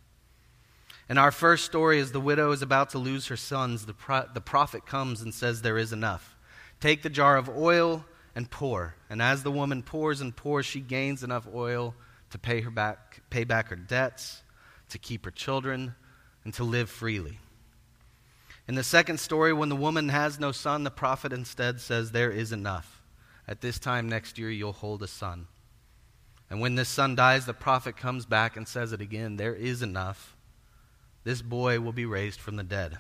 In 1.09 1.17
our 1.17 1.31
first 1.31 1.65
story, 1.65 1.99
is 1.99 2.11
the 2.11 2.19
widow 2.19 2.51
is 2.51 2.61
about 2.61 2.89
to 2.89 2.97
lose 2.97 3.27
her 3.27 3.37
sons, 3.37 3.85
the, 3.85 3.93
pro- 3.93 4.27
the 4.33 4.41
prophet 4.41 4.85
comes 4.85 5.21
and 5.21 5.33
says, 5.33 5.61
There 5.61 5.77
is 5.77 5.93
enough. 5.93 6.35
Take 6.79 7.01
the 7.01 7.09
jar 7.09 7.37
of 7.37 7.49
oil 7.49 8.05
and 8.35 8.49
pour. 8.51 8.95
And 9.09 9.21
as 9.21 9.43
the 9.43 9.51
woman 9.51 9.83
pours 9.83 10.19
and 10.21 10.35
pours, 10.35 10.65
she 10.65 10.81
gains 10.81 11.23
enough 11.23 11.47
oil 11.53 11.95
to 12.31 12.37
pay, 12.37 12.61
her 12.61 12.69
back, 12.69 13.21
pay 13.29 13.45
back 13.45 13.69
her 13.69 13.75
debts, 13.75 14.43
to 14.89 14.97
keep 14.97 15.23
her 15.23 15.31
children, 15.31 15.95
and 16.43 16.53
to 16.55 16.63
live 16.63 16.89
freely. 16.89 17.39
In 18.67 18.75
the 18.75 18.83
second 18.83 19.19
story, 19.19 19.53
when 19.53 19.69
the 19.69 19.75
woman 19.77 20.09
has 20.09 20.39
no 20.39 20.51
son, 20.51 20.83
the 20.83 20.91
prophet 20.91 21.31
instead 21.31 21.79
says, 21.79 22.11
There 22.11 22.31
is 22.31 22.51
enough. 22.51 23.01
At 23.47 23.61
this 23.61 23.79
time 23.79 24.09
next 24.09 24.37
year, 24.37 24.49
you'll 24.49 24.73
hold 24.73 25.01
a 25.03 25.07
son. 25.07 25.47
And 26.49 26.59
when 26.59 26.75
this 26.75 26.89
son 26.89 27.15
dies, 27.15 27.45
the 27.45 27.53
prophet 27.53 27.95
comes 27.95 28.25
back 28.25 28.57
and 28.57 28.67
says 28.67 28.91
it 28.91 29.01
again 29.01 29.37
There 29.37 29.55
is 29.55 29.81
enough. 29.81 30.36
This 31.27 31.41
boy 31.41 31.81
will 31.81 31.91
be 31.91 32.05
raised 32.05 32.39
from 32.39 32.55
the 32.55 32.63
dead. 32.63 32.99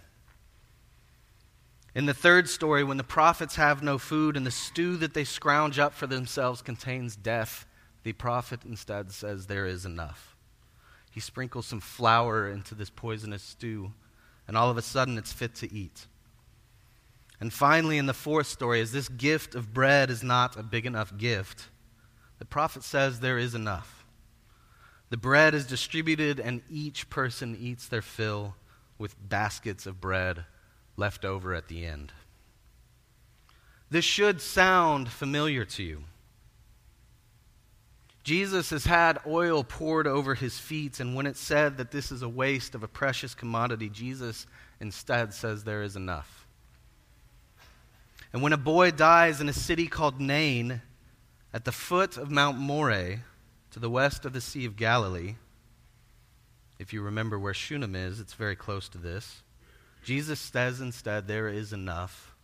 In 1.95 2.07
the 2.07 2.13
third 2.13 2.49
story, 2.49 2.83
when 2.83 2.97
the 2.97 3.03
prophets 3.05 3.55
have 3.55 3.81
no 3.81 3.97
food 3.97 4.35
and 4.35 4.45
the 4.45 4.51
stew 4.51 4.97
that 4.97 5.13
they 5.13 5.23
scrounge 5.23 5.79
up 5.79 5.93
for 5.93 6.07
themselves 6.07 6.61
contains 6.61 7.15
death, 7.15 7.65
the 8.03 8.11
prophet 8.11 8.65
instead 8.65 9.13
says, 9.13 9.47
There 9.47 9.65
is 9.65 9.85
enough. 9.85 10.35
He 11.09 11.21
sprinkles 11.21 11.67
some 11.67 11.79
flour 11.79 12.49
into 12.49 12.75
this 12.75 12.89
poisonous 12.89 13.43
stew, 13.43 13.93
and 14.45 14.57
all 14.57 14.69
of 14.69 14.77
a 14.77 14.81
sudden 14.81 15.17
it's 15.17 15.31
fit 15.31 15.55
to 15.55 15.73
eat. 15.73 16.07
And 17.39 17.53
finally, 17.53 17.97
in 17.97 18.07
the 18.07 18.13
fourth 18.13 18.47
story, 18.47 18.81
as 18.81 18.91
this 18.91 19.07
gift 19.07 19.55
of 19.55 19.73
bread 19.73 20.09
is 20.09 20.21
not 20.21 20.57
a 20.57 20.63
big 20.63 20.85
enough 20.85 21.17
gift, 21.17 21.69
the 22.39 22.45
prophet 22.45 22.83
says 22.83 23.21
there 23.21 23.37
is 23.37 23.55
enough. 23.55 23.96
The 25.09 25.17
bread 25.17 25.53
is 25.53 25.65
distributed, 25.65 26.39
and 26.39 26.61
each 26.69 27.09
person 27.09 27.57
eats 27.59 27.87
their 27.87 28.01
fill 28.01 28.55
with 28.97 29.15
baskets 29.29 29.85
of 29.85 30.01
bread 30.01 30.45
left 30.97 31.23
over 31.23 31.53
at 31.53 31.67
the 31.67 31.85
end. 31.85 32.11
This 33.89 34.03
should 34.03 34.41
sound 34.41 35.09
familiar 35.09 35.63
to 35.65 35.83
you. 35.83 36.03
Jesus 38.23 38.71
has 38.71 38.85
had 38.85 39.19
oil 39.25 39.63
poured 39.63 40.05
over 40.05 40.35
his 40.35 40.59
feet, 40.59 40.99
and 40.99 41.15
when 41.15 41.25
it's 41.25 41.39
said 41.39 41.77
that 41.77 41.91
this 41.91 42.11
is 42.11 42.21
a 42.21 42.27
waste 42.27 42.75
of 42.75 42.83
a 42.83 42.87
precious 42.87 43.33
commodity, 43.33 43.87
Jesus 43.87 44.45
instead 44.81 45.33
says 45.33 45.63
there 45.63 45.83
is 45.83 45.95
enough. 45.95 46.45
And 48.33 48.41
when 48.41 48.51
a 48.51 48.57
boy 48.57 48.91
dies 48.91 49.39
in 49.39 49.47
a 49.47 49.53
city 49.53 49.87
called 49.87 50.19
Nain, 50.19 50.81
at 51.53 51.63
the 51.63 51.71
foot 51.71 52.17
of 52.17 52.29
Mount 52.29 52.57
Moreh, 52.57 53.21
to 53.71 53.79
the 53.79 53.89
west 53.89 54.25
of 54.25 54.33
the 54.33 54.41
Sea 54.41 54.65
of 54.65 54.75
Galilee, 54.75 55.35
if 56.79 56.93
you 56.93 57.01
remember 57.01 57.39
where 57.39 57.53
Shunem 57.53 57.95
is, 57.95 58.19
it's 58.19 58.33
very 58.33 58.55
close 58.55 58.87
to 58.89 58.97
this. 58.97 59.41
Jesus 60.03 60.39
says 60.39 60.79
instead, 60.79 61.27
There 61.27 61.49
is 61.49 61.73
enough, 61.73 62.35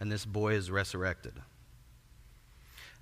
and 0.00 0.10
this 0.10 0.24
boy 0.24 0.54
is 0.54 0.70
resurrected. 0.70 1.34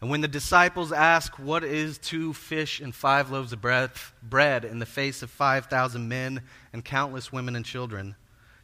And 0.01 0.09
when 0.09 0.23
the 0.23 0.29
disciples 0.29 0.93
ask, 0.93 1.39
What 1.39 1.63
is 1.63 1.99
two 1.99 2.33
fish 2.33 2.81
and 2.81 2.95
five 2.95 3.31
loaves 3.31 3.53
of 3.53 3.61
bread, 3.61 4.65
in 4.65 4.79
the 4.79 4.87
face 4.87 5.23
of 5.23 5.31
5,000 5.31 6.09
men 6.09 6.43
and 6.73 6.85
countless 6.85 7.33
women 7.33 7.55
and 7.55 7.65
children? 7.65 8.17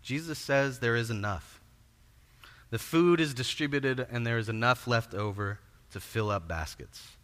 Jesus 0.03 0.39
says 0.39 0.79
there 0.79 0.97
is 0.97 1.11
enough. 1.11 1.61
The 2.71 2.79
food 2.79 3.21
is 3.21 3.35
distributed, 3.35 4.07
and 4.11 4.27
there 4.27 4.39
is 4.39 4.49
enough 4.49 4.87
left 4.87 5.15
over 5.15 5.61
to 5.93 6.01
fill 6.01 6.31
up 6.31 6.49
baskets. 6.49 7.16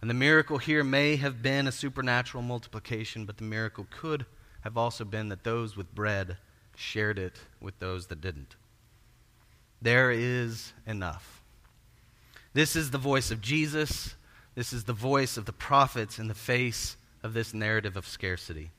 And 0.00 0.08
the 0.08 0.14
miracle 0.14 0.58
here 0.58 0.82
may 0.82 1.16
have 1.16 1.42
been 1.42 1.66
a 1.66 1.72
supernatural 1.72 2.42
multiplication, 2.42 3.26
but 3.26 3.36
the 3.36 3.44
miracle 3.44 3.86
could 3.90 4.24
have 4.62 4.76
also 4.76 5.04
been 5.04 5.28
that 5.28 5.44
those 5.44 5.76
with 5.76 5.94
bread 5.94 6.38
shared 6.74 7.18
it 7.18 7.38
with 7.60 7.78
those 7.78 8.06
that 8.06 8.20
didn't. 8.20 8.56
There 9.82 10.10
is 10.10 10.72
enough. 10.86 11.42
This 12.52 12.76
is 12.76 12.90
the 12.90 12.98
voice 12.98 13.30
of 13.30 13.40
Jesus. 13.40 14.14
This 14.54 14.72
is 14.72 14.84
the 14.84 14.92
voice 14.92 15.36
of 15.36 15.44
the 15.44 15.52
prophets 15.52 16.18
in 16.18 16.28
the 16.28 16.34
face 16.34 16.96
of 17.22 17.34
this 17.34 17.52
narrative 17.52 17.96
of 17.96 18.06
scarcity. 18.06 18.70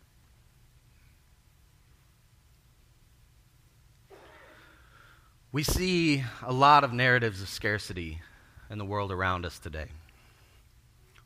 We 5.51 5.63
see 5.63 6.23
a 6.43 6.53
lot 6.53 6.83
of 6.83 6.93
narratives 6.93 7.41
of 7.41 7.49
scarcity 7.49 8.21
in 8.69 8.77
the 8.77 8.85
world 8.85 9.11
around 9.11 9.45
us 9.45 9.59
today. 9.59 9.87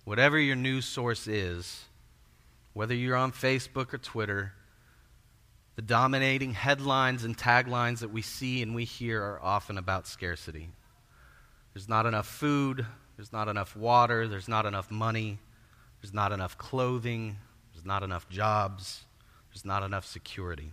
Whatever 0.06 0.40
your 0.40 0.56
news 0.56 0.86
source 0.86 1.28
is, 1.28 1.86
whether 2.74 2.94
you're 2.94 3.16
on 3.16 3.32
Facebook 3.32 3.92
or 3.92 3.98
Twitter, 3.98 4.54
the 5.76 5.82
dominating 5.82 6.54
headlines 6.54 7.24
and 7.24 7.36
taglines 7.36 8.00
that 8.00 8.12
we 8.12 8.22
see 8.22 8.62
and 8.62 8.76
we 8.76 8.86
hear 8.86 9.22
are 9.22 9.42
often 9.42 9.80
about 9.80 10.08
scarcity. 10.08 10.70
There's 11.74 11.90
not 11.90 12.06
enough 12.06 12.28
food, 12.28 12.86
there's 13.18 13.34
not 13.34 13.48
enough 13.48 13.76
water, 13.76 14.28
there's 14.28 14.48
not 14.48 14.68
enough 14.68 14.92
money, 14.92 15.40
there's 16.02 16.14
not 16.14 16.32
enough 16.32 16.56
clothing, 16.58 17.38
there's 17.74 17.86
not 17.86 18.04
enough 18.04 18.30
jobs, 18.30 19.02
there's 19.50 19.66
not 19.66 19.82
enough 19.82 20.06
security. 20.06 20.72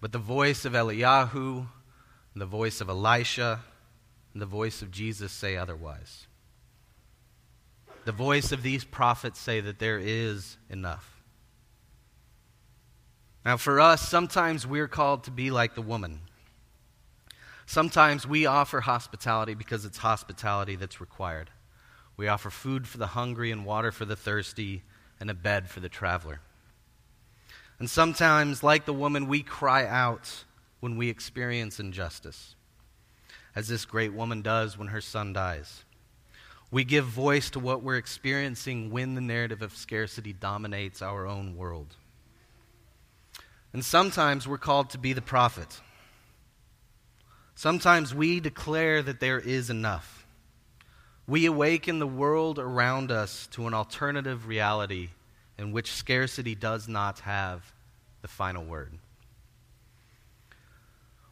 But 0.00 0.10
the 0.10 0.18
voice 0.18 0.64
of 0.64 0.72
Eliyahu, 0.72 1.68
the 2.34 2.46
voice 2.46 2.80
of 2.80 2.88
Elisha, 2.88 3.60
the 4.40 4.46
voice 4.46 4.82
of 4.82 4.90
Jesus 4.90 5.32
say 5.32 5.56
otherwise. 5.56 6.26
The 8.04 8.12
voice 8.12 8.52
of 8.52 8.62
these 8.62 8.84
prophets 8.84 9.38
say 9.38 9.60
that 9.60 9.78
there 9.78 9.98
is 9.98 10.56
enough. 10.70 11.22
Now, 13.44 13.56
for 13.56 13.80
us, 13.80 14.08
sometimes 14.08 14.66
we're 14.66 14.88
called 14.88 15.24
to 15.24 15.30
be 15.30 15.50
like 15.50 15.74
the 15.74 15.82
woman. 15.82 16.20
Sometimes 17.66 18.26
we 18.26 18.46
offer 18.46 18.80
hospitality 18.80 19.54
because 19.54 19.84
it's 19.84 19.98
hospitality 19.98 20.76
that's 20.76 21.00
required. 21.00 21.50
We 22.16 22.28
offer 22.28 22.50
food 22.50 22.86
for 22.86 22.98
the 22.98 23.08
hungry 23.08 23.50
and 23.50 23.64
water 23.64 23.90
for 23.90 24.04
the 24.04 24.16
thirsty 24.16 24.82
and 25.18 25.30
a 25.30 25.34
bed 25.34 25.68
for 25.68 25.80
the 25.80 25.88
traveler. 25.88 26.40
And 27.78 27.88
sometimes, 27.88 28.62
like 28.62 28.84
the 28.84 28.92
woman, 28.92 29.26
we 29.26 29.42
cry 29.42 29.86
out 29.86 30.44
when 30.80 30.96
we 30.96 31.08
experience 31.08 31.80
injustice, 31.80 32.54
as 33.54 33.68
this 33.68 33.84
great 33.84 34.12
woman 34.12 34.42
does 34.42 34.78
when 34.78 34.88
her 34.88 35.00
son 35.00 35.32
dies. 35.32 35.84
We 36.70 36.84
give 36.84 37.04
voice 37.04 37.50
to 37.50 37.60
what 37.60 37.82
we're 37.82 37.98
experiencing 37.98 38.90
when 38.90 39.14
the 39.14 39.20
narrative 39.20 39.60
of 39.60 39.76
scarcity 39.76 40.32
dominates 40.32 41.02
our 41.02 41.26
own 41.26 41.56
world. 41.56 41.96
And 43.74 43.84
sometimes 43.84 44.48
we're 44.48 44.58
called 44.58 44.90
to 44.90 44.98
be 44.98 45.12
the 45.12 45.22
prophet. 45.22 45.80
Sometimes 47.54 48.14
we 48.14 48.40
declare 48.40 49.02
that 49.02 49.20
there 49.20 49.38
is 49.38 49.70
enough. 49.70 50.26
We 51.26 51.46
awaken 51.46 51.98
the 51.98 52.06
world 52.06 52.58
around 52.58 53.12
us 53.12 53.46
to 53.52 53.66
an 53.66 53.74
alternative 53.74 54.46
reality 54.46 55.10
in 55.58 55.72
which 55.72 55.92
scarcity 55.92 56.54
does 56.54 56.88
not 56.88 57.20
have 57.20 57.72
the 58.22 58.28
final 58.28 58.64
word. 58.64 58.98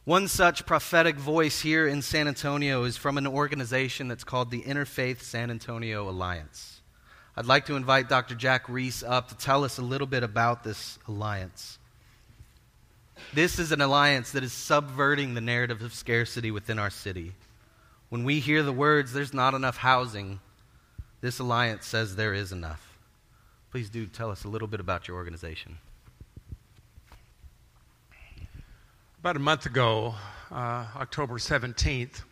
One 0.03 0.27
such 0.27 0.65
prophetic 0.65 1.15
voice 1.15 1.61
here 1.61 1.87
in 1.87 2.01
San 2.01 2.27
Antonio 2.27 2.85
is 2.85 2.97
from 2.97 3.19
an 3.19 3.27
organization 3.27 4.07
that's 4.07 4.23
called 4.23 4.49
the 4.49 4.63
Interfaith 4.63 5.21
San 5.21 5.51
Antonio 5.51 6.09
Alliance. 6.09 6.81
I'd 7.37 7.45
like 7.45 7.67
to 7.67 7.75
invite 7.75 8.09
Dr. 8.09 8.33
Jack 8.33 8.67
Reese 8.67 9.03
up 9.03 9.29
to 9.29 9.37
tell 9.37 9.63
us 9.63 9.77
a 9.77 9.83
little 9.83 10.07
bit 10.07 10.23
about 10.23 10.63
this 10.63 10.97
alliance. 11.07 11.77
This 13.31 13.59
is 13.59 13.71
an 13.71 13.79
alliance 13.79 14.31
that 14.31 14.43
is 14.43 14.51
subverting 14.53 15.35
the 15.35 15.39
narrative 15.39 15.83
of 15.83 15.93
scarcity 15.93 16.49
within 16.49 16.79
our 16.79 16.89
city. 16.89 17.33
When 18.09 18.23
we 18.23 18.39
hear 18.39 18.63
the 18.63 18.73
words, 18.73 19.13
there's 19.13 19.35
not 19.35 19.53
enough 19.53 19.77
housing, 19.77 20.39
this 21.21 21.37
alliance 21.37 21.85
says 21.85 22.15
there 22.15 22.33
is 22.33 22.51
enough. 22.51 22.97
Please 23.69 23.91
do 23.91 24.07
tell 24.07 24.31
us 24.31 24.45
a 24.45 24.49
little 24.49 24.67
bit 24.67 24.79
about 24.79 25.07
your 25.07 25.17
organization. 25.17 25.77
About 29.21 29.35
a 29.35 29.39
month 29.39 29.67
ago, 29.67 30.15
uh, 30.49 30.87
October 30.95 31.35
17th, 31.35 32.23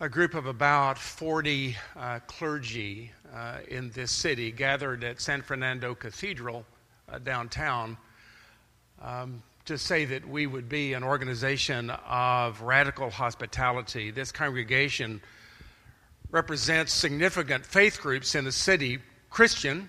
a 0.00 0.08
group 0.08 0.34
of 0.34 0.46
about 0.46 0.98
40 0.98 1.76
uh, 1.94 2.18
clergy 2.26 3.12
uh, 3.32 3.58
in 3.68 3.92
this 3.92 4.10
city 4.10 4.50
gathered 4.50 5.04
at 5.04 5.20
San 5.20 5.40
Fernando 5.40 5.94
Cathedral 5.94 6.64
uh, 7.08 7.20
downtown 7.20 7.96
um, 9.00 9.40
to 9.66 9.78
say 9.78 10.04
that 10.06 10.28
we 10.28 10.48
would 10.48 10.68
be 10.68 10.94
an 10.94 11.04
organization 11.04 11.88
of 12.04 12.60
radical 12.60 13.10
hospitality. 13.10 14.10
This 14.10 14.32
congregation 14.32 15.20
represents 16.32 16.92
significant 16.92 17.64
faith 17.64 18.00
groups 18.00 18.34
in 18.34 18.44
the 18.44 18.50
city 18.50 18.98
Christian, 19.30 19.88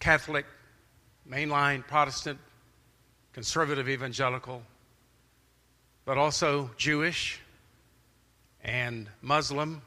Catholic, 0.00 0.44
mainline 1.26 1.86
Protestant, 1.86 2.38
conservative 3.38 3.88
evangelical, 3.88 4.64
but 6.04 6.18
also 6.18 6.68
Jewish 6.76 7.40
and 8.64 9.08
Muslim 9.22 9.80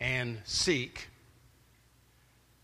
and 0.00 0.38
Sikh 0.44 1.08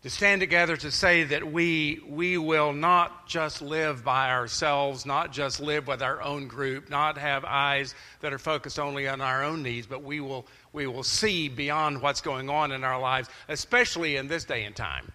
to 0.01 0.09
stand 0.09 0.41
together 0.41 0.75
to 0.75 0.89
say 0.89 1.25
that 1.25 1.51
we, 1.51 2.01
we 2.09 2.35
will 2.35 2.73
not 2.73 3.27
just 3.27 3.61
live 3.61 4.03
by 4.03 4.31
ourselves, 4.31 5.05
not 5.05 5.31
just 5.31 5.59
live 5.59 5.85
with 5.85 6.01
our 6.01 6.19
own 6.19 6.47
group, 6.47 6.89
not 6.89 7.19
have 7.19 7.45
eyes 7.45 7.93
that 8.21 8.33
are 8.33 8.39
focused 8.39 8.79
only 8.79 9.07
on 9.07 9.21
our 9.21 9.43
own 9.43 9.61
needs, 9.61 9.85
but 9.85 10.01
we 10.01 10.19
will, 10.19 10.47
we 10.73 10.87
will 10.87 11.03
see 11.03 11.47
beyond 11.47 12.01
what's 12.01 12.21
going 12.21 12.49
on 12.49 12.71
in 12.71 12.83
our 12.83 12.99
lives, 12.99 13.29
especially 13.49 14.15
in 14.15 14.27
this 14.27 14.45
day 14.45 14.63
and 14.63 14.75
time. 14.75 15.11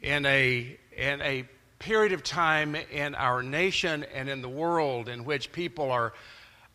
In 0.00 0.24
a, 0.26 0.78
in 0.96 1.20
a 1.22 1.44
period 1.78 2.12
of 2.12 2.22
time 2.22 2.74
in 2.74 3.14
our 3.14 3.42
nation 3.42 4.04
and 4.14 4.28
in 4.28 4.42
the 4.42 4.48
world 4.48 5.08
in 5.08 5.24
which 5.24 5.52
people 5.52 5.90
are 5.90 6.12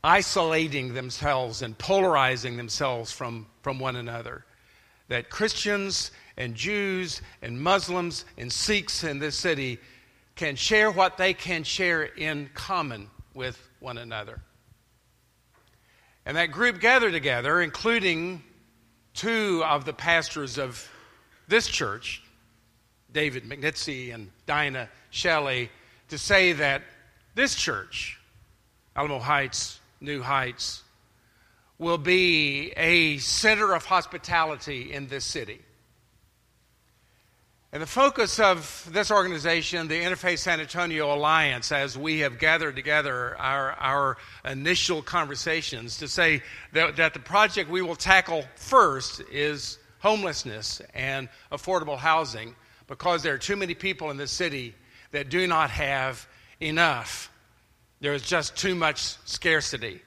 isolating 0.03 0.93
themselves 0.93 1.61
and 1.61 1.77
polarizing 1.77 2.57
themselves 2.57 3.11
from, 3.11 3.45
from 3.61 3.79
one 3.79 3.95
another, 3.95 4.45
that 5.07 5.29
Christians 5.29 6.11
and 6.37 6.55
Jews 6.55 7.21
and 7.41 7.59
Muslims 7.59 8.25
and 8.37 8.51
Sikhs 8.51 9.03
in 9.03 9.19
this 9.19 9.35
city 9.35 9.79
can 10.35 10.55
share 10.55 10.89
what 10.89 11.17
they 11.17 11.33
can 11.33 11.63
share 11.63 12.03
in 12.03 12.49
common 12.53 13.09
with 13.33 13.67
one 13.79 13.97
another. 13.97 14.41
And 16.25 16.37
that 16.37 16.51
group 16.51 16.79
gathered 16.79 17.11
together, 17.11 17.61
including 17.61 18.43
two 19.13 19.63
of 19.65 19.83
the 19.83 19.93
pastors 19.93 20.57
of 20.57 20.87
this 21.47 21.67
church, 21.67 22.23
David 23.11 23.43
McNitsy 23.43 24.13
and 24.13 24.29
Dinah 24.49 24.89
Shelley, 25.11 25.69
to 26.07 26.17
say 26.17 26.53
that 26.53 26.81
this 27.35 27.53
church, 27.53 28.19
Alamo 28.95 29.19
Heights, 29.19 29.79
New 30.01 30.23
Heights, 30.23 30.81
will 31.77 31.99
be 31.99 32.73
a 32.75 33.19
center 33.19 33.75
of 33.75 33.85
hospitality 33.85 34.91
in 34.91 35.07
this 35.07 35.23
city. 35.23 35.61
And 37.71 37.83
the 37.83 37.87
focus 37.87 38.39
of 38.39 38.89
this 38.91 39.11
organization, 39.11 39.87
the 39.87 40.01
Interfaith 40.01 40.39
San 40.39 40.59
Antonio 40.59 41.13
Alliance, 41.13 41.71
as 41.71 41.95
we 41.95 42.21
have 42.21 42.39
gathered 42.39 42.75
together 42.75 43.37
our, 43.37 43.73
our 43.73 44.17
initial 44.43 45.03
conversations 45.03 45.97
to 45.97 46.07
say 46.07 46.41
that, 46.73 46.95
that 46.95 47.13
the 47.13 47.19
project 47.19 47.69
we 47.69 47.83
will 47.83 47.95
tackle 47.95 48.45
first 48.55 49.21
is 49.31 49.77
homelessness 49.99 50.81
and 50.95 51.29
affordable 51.51 51.99
housing 51.99 52.55
because 52.89 53.21
there 53.23 53.35
are 53.35 53.37
too 53.37 53.55
many 53.55 53.75
people 53.75 54.09
in 54.09 54.17
the 54.17 54.27
city 54.27 54.75
that 55.11 55.29
do 55.29 55.47
not 55.47 55.69
have 55.69 56.27
enough. 56.59 57.31
There 58.01 58.13
is 58.13 58.23
just 58.23 58.57
too 58.57 58.75
much 58.75 59.15
scarcity. 59.25 60.01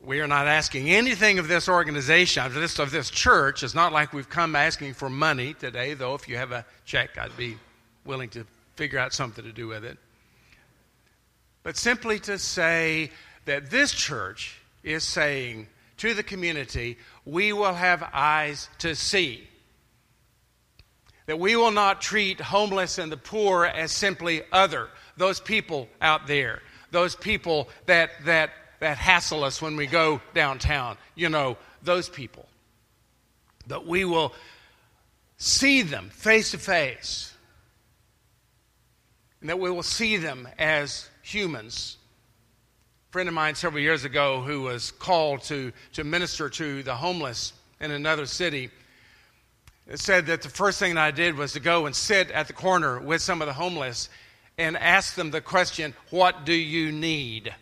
We 0.00 0.20
are 0.20 0.28
not 0.28 0.46
asking 0.46 0.88
anything 0.88 1.40
of 1.40 1.48
this 1.48 1.68
organization, 1.68 2.46
of 2.46 2.54
this, 2.54 2.78
of 2.78 2.92
this 2.92 3.10
church. 3.10 3.64
It's 3.64 3.74
not 3.74 3.92
like 3.92 4.12
we've 4.12 4.30
come 4.30 4.54
asking 4.54 4.94
for 4.94 5.10
money 5.10 5.52
today, 5.54 5.94
though 5.94 6.14
if 6.14 6.28
you 6.28 6.36
have 6.36 6.52
a 6.52 6.64
check, 6.84 7.18
I'd 7.18 7.36
be 7.36 7.58
willing 8.04 8.28
to 8.30 8.46
figure 8.76 9.00
out 9.00 9.12
something 9.12 9.44
to 9.44 9.52
do 9.52 9.66
with 9.66 9.84
it. 9.84 9.98
But 11.64 11.76
simply 11.76 12.20
to 12.20 12.38
say 12.38 13.10
that 13.46 13.68
this 13.68 13.90
church 13.90 14.60
is 14.84 15.02
saying 15.02 15.66
to 15.96 16.14
the 16.14 16.22
community, 16.22 16.98
we 17.24 17.52
will 17.52 17.74
have 17.74 18.08
eyes 18.12 18.68
to 18.78 18.94
see. 18.94 19.48
That 21.26 21.38
we 21.40 21.56
will 21.56 21.72
not 21.72 22.00
treat 22.00 22.40
homeless 22.40 22.98
and 22.98 23.10
the 23.10 23.16
poor 23.16 23.64
as 23.64 23.90
simply 23.90 24.42
other, 24.52 24.88
those 25.16 25.40
people 25.40 25.88
out 26.00 26.26
there, 26.26 26.62
those 26.92 27.16
people 27.16 27.68
that, 27.86 28.10
that, 28.24 28.50
that 28.80 28.96
hassle 28.96 29.42
us 29.42 29.60
when 29.60 29.76
we 29.76 29.86
go 29.86 30.20
downtown, 30.34 30.96
you 31.16 31.28
know, 31.28 31.56
those 31.82 32.08
people. 32.08 32.46
That 33.66 33.86
we 33.86 34.04
will 34.04 34.32
see 35.36 35.82
them 35.82 36.10
face 36.10 36.52
to 36.52 36.58
face, 36.58 37.34
and 39.40 39.50
that 39.50 39.58
we 39.58 39.70
will 39.70 39.82
see 39.82 40.16
them 40.16 40.48
as 40.58 41.08
humans. 41.22 41.96
A 43.10 43.12
friend 43.12 43.28
of 43.28 43.34
mine 43.34 43.56
several 43.56 43.82
years 43.82 44.04
ago 44.04 44.42
who 44.42 44.62
was 44.62 44.92
called 44.92 45.42
to, 45.44 45.72
to 45.94 46.04
minister 46.04 46.48
to 46.48 46.84
the 46.84 46.94
homeless 46.94 47.52
in 47.80 47.90
another 47.90 48.26
city 48.26 48.70
said 49.94 50.26
that 50.26 50.42
the 50.42 50.48
first 50.48 50.78
thing 50.78 50.96
I 50.96 51.10
did 51.12 51.36
was 51.36 51.52
to 51.52 51.60
go 51.60 51.86
and 51.86 51.94
sit 51.94 52.30
at 52.32 52.48
the 52.48 52.52
corner 52.52 52.98
with 52.98 53.22
some 53.22 53.40
of 53.40 53.46
the 53.46 53.52
homeless 53.52 54.08
and 54.58 54.76
ask 54.76 55.14
them 55.14 55.30
the 55.30 55.40
question, 55.40 55.94
What 56.10 56.44
do 56.44 56.54
you 56.54 56.90
need? 56.90 57.54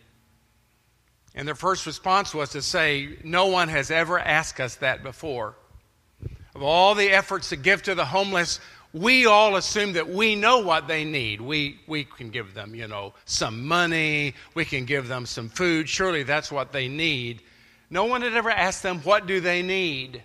And 1.35 1.47
their 1.47 1.55
first 1.55 1.85
response 1.85 2.33
was 2.33 2.49
to 2.51 2.61
say, 2.61 3.17
No 3.23 3.47
one 3.47 3.69
has 3.69 3.91
ever 3.91 4.17
asked 4.17 4.59
us 4.59 4.75
that 4.75 5.03
before. 5.03 5.55
Of 6.55 6.63
all 6.63 6.95
the 6.95 7.09
efforts 7.09 7.49
to 7.49 7.57
give 7.57 7.83
to 7.83 7.95
the 7.95 8.05
homeless, 8.05 8.59
we 8.93 9.25
all 9.25 9.57
assume 9.57 9.93
that 9.93 10.09
we 10.09 10.35
know 10.35 10.59
what 10.59 10.87
they 10.87 11.03
need. 11.03 11.41
We, 11.41 11.81
we 11.85 12.05
can 12.05 12.29
give 12.29 12.53
them, 12.53 12.73
you 12.73 12.87
know, 12.87 13.13
some 13.25 13.67
money, 13.67 14.33
we 14.53 14.63
can 14.63 14.85
give 14.85 15.09
them 15.09 15.25
some 15.25 15.49
food. 15.49 15.89
Surely 15.89 16.23
that's 16.23 16.51
what 16.51 16.71
they 16.71 16.87
need. 16.87 17.41
No 17.89 18.05
one 18.05 18.21
had 18.21 18.33
ever 18.33 18.49
asked 18.49 18.81
them, 18.81 18.99
What 19.01 19.27
do 19.27 19.41
they 19.41 19.61
need? 19.61 20.23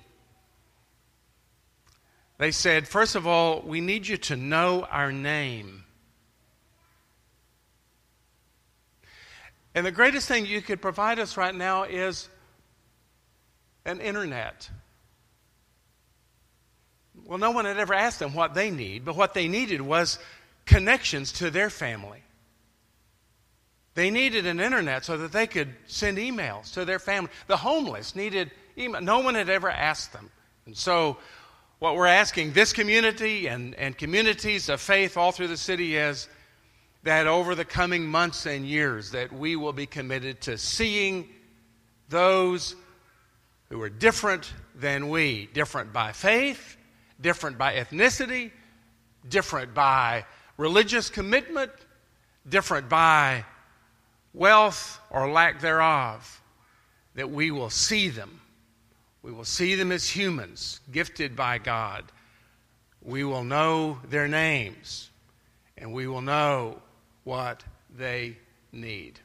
They 2.41 2.53
said, 2.53 2.89
First 2.89 3.17
of 3.17 3.27
all, 3.27 3.61
we 3.61 3.83
need 3.83 4.09
you 4.09 4.17
to 4.17 4.35
know 4.35 4.87
our 4.91 5.13
name. 5.13 5.85
And 9.75 9.85
the 9.85 9.93
greatest 9.93 10.27
thing 10.27 10.47
you 10.47 10.63
could 10.63 10.81
provide 10.81 11.19
us 11.19 11.37
right 11.37 11.55
now 11.55 11.83
is 11.83 12.31
an 13.85 14.01
internet. 14.01 14.71
Well, 17.27 17.37
no 17.37 17.51
one 17.51 17.67
had 17.67 17.79
ever 17.79 17.93
asked 17.93 18.21
them 18.21 18.33
what 18.33 18.55
they 18.55 18.71
need, 18.71 19.05
but 19.05 19.17
what 19.17 19.35
they 19.35 19.47
needed 19.47 19.83
was 19.83 20.19
connections 20.65 21.33
to 21.33 21.51
their 21.51 21.69
family. 21.69 22.23
They 23.93 24.11
needed 24.11 24.47
an 24.47 24.61
internet 24.61 25.05
so 25.05 25.19
that 25.19 25.33
they 25.33 25.47
could 25.47 25.75
send 25.89 26.17
emails 26.17 26.73
to 26.73 26.87
their 26.87 27.01
family. 27.01 27.31
The 27.49 27.59
homeless 27.59 28.17
needed 28.17 28.51
email. 28.79 29.03
No 29.03 29.19
one 29.19 29.35
had 29.35 29.51
ever 29.51 29.69
asked 29.69 30.15
them. 30.15 30.31
And 30.65 30.75
so, 30.75 31.19
what 31.81 31.97
we're 31.97 32.07
asking 32.07 32.53
this 32.53 32.75
community 32.75 33.47
and, 33.47 33.75
and 33.75 33.97
communities 33.97 34.69
of 34.69 34.81
faith 34.83 35.17
all 35.17 35.33
through 35.33 35.49
the 35.49 35.57
city 35.57 35.97
is 35.97 36.29
that 37.03 37.27
over 37.27 37.55
the 37.55 37.65
coming 37.65 38.07
months 38.07 38.45
and 38.45 38.67
years 38.67 39.13
that 39.13 39.33
we 39.33 39.57
will 39.57 39.73
be 39.73 39.87
committed 39.87 40.43
to 40.43 40.59
seeing 40.59 41.27
those 42.11 42.77
who 43.71 43.81
are 43.81 43.89
different 43.89 44.53
than 44.75 45.09
we, 45.09 45.49
different 45.55 45.91
by 45.91 46.13
faith, 46.13 46.77
different 47.19 47.57
by 47.57 47.75
ethnicity, 47.75 48.51
different 49.27 49.73
by 49.73 50.27
religious 50.59 51.09
commitment, 51.09 51.73
different 52.47 52.91
by 52.91 53.43
wealth 54.35 55.01
or 55.09 55.31
lack 55.31 55.63
thereof, 55.63 56.43
that 57.15 57.31
we 57.31 57.51
will 57.51 57.71
see 57.71 58.11
them. 58.11 58.43
We 59.23 59.33
will 59.33 59.45
see 59.45 59.75
them 59.75 59.93
as 59.93 60.09
humans, 60.09 60.81
gifted 60.91 61.37
by 61.37 61.59
God. 61.59 62.05
We 63.03 63.25
will 63.25 63.45
know 63.45 63.99
their 64.09 64.29
names, 64.29 65.11
and 65.77 65.93
we 65.93 66.07
will 66.07 66.23
know 66.23 66.81
what 67.25 67.63
they 67.95 68.39
need. 68.73 69.21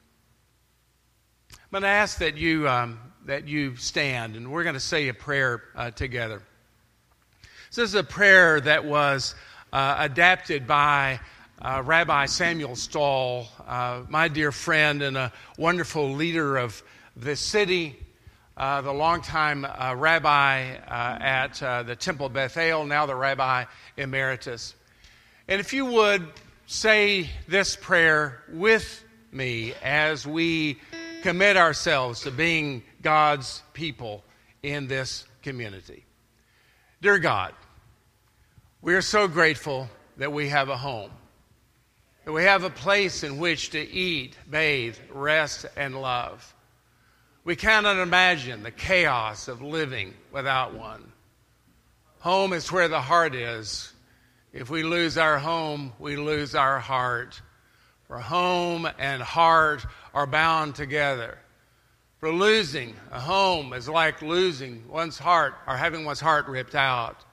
I'm 1.52 1.58
going 1.72 1.84
to 1.84 1.88
ask 1.88 2.20
that 2.20 2.38
you, 2.38 2.68
um, 2.68 3.00
that 3.26 3.48
you 3.48 3.76
stand, 3.78 4.36
and 4.36 4.52
we're 4.52 4.64
going 4.64 4.76
to 4.76 4.80
say 4.80 5.08
a 5.08 5.14
prayer 5.14 5.64
uh, 5.76 5.92
together. 5.92 6.42
This 7.70 7.90
is 7.90 7.96
a 7.96 8.04
prayer 8.04 8.62
that 8.62 8.86
was 8.86 9.36
uh, 9.74 9.96
adapted 10.00 10.68
by 10.68 11.20
uh, 11.62 11.82
Rabbi 11.86 12.26
Samuel 12.26 12.76
Stahl, 12.76 13.48
uh, 13.68 14.04
my 14.10 14.28
dear 14.28 14.52
friend 14.52 15.02
and 15.02 15.18
a 15.18 15.34
wonderful 15.58 16.14
leader 16.14 16.58
of 16.58 16.82
this 17.16 17.40
city, 17.40 17.98
uh, 18.58 18.82
the 18.82 18.94
longtime 18.94 19.66
uh, 19.66 19.94
rabbi 19.98 20.76
uh, 20.76 21.18
at 21.20 21.86
the 21.86 21.96
Temple 21.96 22.30
Beth-El, 22.30 22.86
now 22.86 23.06
the 23.06 23.16
rabbi 23.16 23.66
emeritus. 23.98 24.76
And 25.48 25.60
if 25.60 25.74
you 25.74 25.86
would 25.86 26.26
say 26.66 27.30
this 27.48 27.76
prayer 27.76 28.44
with 28.50 29.04
me 29.32 29.74
as 29.84 30.26
we 30.26 30.80
commit 31.22 31.58
ourselves 31.58 32.22
to 32.22 32.32
being 32.32 32.84
God's 33.02 33.62
people 33.74 34.24
in 34.64 34.88
this 34.88 35.26
community. 35.44 36.06
Dear 37.02 37.20
God, 37.20 37.54
we 38.82 38.96
are 38.96 39.02
so 39.02 39.28
grateful 39.28 39.90
that 40.18 40.32
we 40.32 40.50
have 40.50 40.70
a 40.70 40.78
home, 40.78 41.12
that 42.24 42.32
we 42.32 42.44
have 42.44 42.64
a 42.64 42.70
place 42.70 43.24
in 43.24 43.38
which 43.38 43.72
to 43.72 43.80
eat, 43.80 44.38
bathe, 44.50 44.96
rest, 45.12 45.66
and 45.76 46.02
love. 46.02 46.55
We 47.46 47.56
cannot 47.56 47.98
imagine 47.98 48.64
the 48.64 48.72
chaos 48.72 49.48
of 49.48 49.62
living 49.62 50.16
without 50.32 50.74
one. 50.74 51.12
Home 52.22 52.54
is 52.54 52.72
where 52.72 52.88
the 52.88 53.00
heart 53.00 53.36
is. 53.36 53.94
If 54.52 54.72
we 54.72 54.82
lose 54.82 55.16
our 55.16 55.38
home, 55.38 55.94
we 56.00 56.16
lose 56.16 56.56
our 56.56 56.80
heart. 56.80 57.40
For 58.08 58.18
home 58.18 58.88
and 58.98 59.22
heart 59.22 59.86
are 60.12 60.26
bound 60.26 60.74
together. 60.74 61.38
For 62.20 62.32
losing 62.32 62.96
a 63.12 63.20
home 63.20 63.74
is 63.74 63.88
like 63.88 64.24
losing 64.24 64.88
one's 64.88 65.20
heart 65.20 65.54
or 65.68 65.78
having 65.78 66.04
one's 66.04 66.20
heart 66.20 66.48
ripped 66.48 66.74
out 66.74 67.24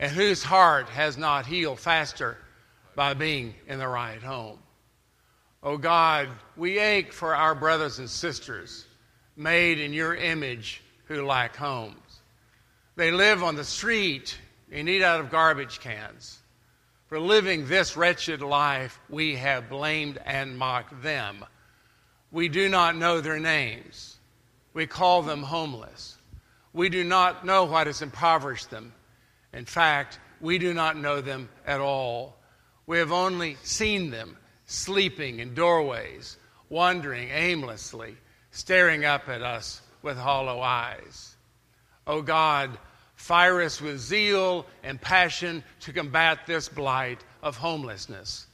and 0.00 0.10
whose 0.10 0.42
heart 0.42 0.88
has 0.88 1.16
not 1.16 1.46
healed 1.46 1.78
faster 1.78 2.36
by 2.96 3.14
being 3.14 3.54
in 3.68 3.78
the 3.78 3.86
right 3.86 4.20
home. 4.20 4.58
Oh 5.62 5.76
God, 5.76 6.30
we 6.56 6.80
ache 6.80 7.12
for 7.12 7.32
our 7.32 7.54
brothers 7.54 8.00
and 8.00 8.10
sisters 8.10 8.86
made 9.36 9.78
in 9.78 9.92
your 9.92 10.14
image 10.14 10.82
who 11.06 11.26
lack 11.26 11.56
homes. 11.56 12.20
They 12.96 13.10
live 13.10 13.42
on 13.42 13.56
the 13.56 13.64
street 13.64 14.38
and 14.72 14.88
eat 14.88 15.02
out 15.02 15.20
of 15.20 15.30
garbage 15.30 15.80
cans. 15.80 16.38
For 17.08 17.20
living 17.20 17.66
this 17.66 17.96
wretched 17.96 18.40
life, 18.40 18.98
we 19.08 19.36
have 19.36 19.68
blamed 19.68 20.18
and 20.24 20.58
mocked 20.58 21.02
them. 21.02 21.44
We 22.32 22.48
do 22.48 22.68
not 22.68 22.96
know 22.96 23.20
their 23.20 23.38
names. 23.38 24.16
We 24.72 24.86
call 24.86 25.22
them 25.22 25.42
homeless. 25.42 26.16
We 26.72 26.88
do 26.88 27.04
not 27.04 27.46
know 27.46 27.64
what 27.64 27.86
has 27.86 28.02
impoverished 28.02 28.70
them 28.70 28.92
in 29.56 29.64
fact, 29.64 30.18
we 30.40 30.58
do 30.58 30.74
not 30.74 30.98
know 30.98 31.22
them 31.22 31.48
at 31.66 31.80
all. 31.80 32.36
We 32.86 32.98
have 32.98 33.10
only 33.10 33.56
seen 33.62 34.10
them 34.10 34.36
sleeping 34.66 35.40
in 35.40 35.54
doorways, 35.54 36.36
wandering 36.68 37.30
aimlessly, 37.30 38.16
staring 38.56 39.04
up 39.04 39.28
at 39.28 39.42
us 39.42 39.82
with 40.00 40.16
hollow 40.16 40.62
eyes. 40.62 41.36
O 42.06 42.14
oh 42.14 42.22
God, 42.22 42.78
fire 43.14 43.60
us 43.60 43.82
with 43.82 43.98
zeal 43.98 44.64
and 44.82 44.98
passion 44.98 45.62
to 45.80 45.92
combat 45.92 46.46
this 46.46 46.66
blight 46.66 47.22
of 47.42 47.58
homelessness. 47.58 48.46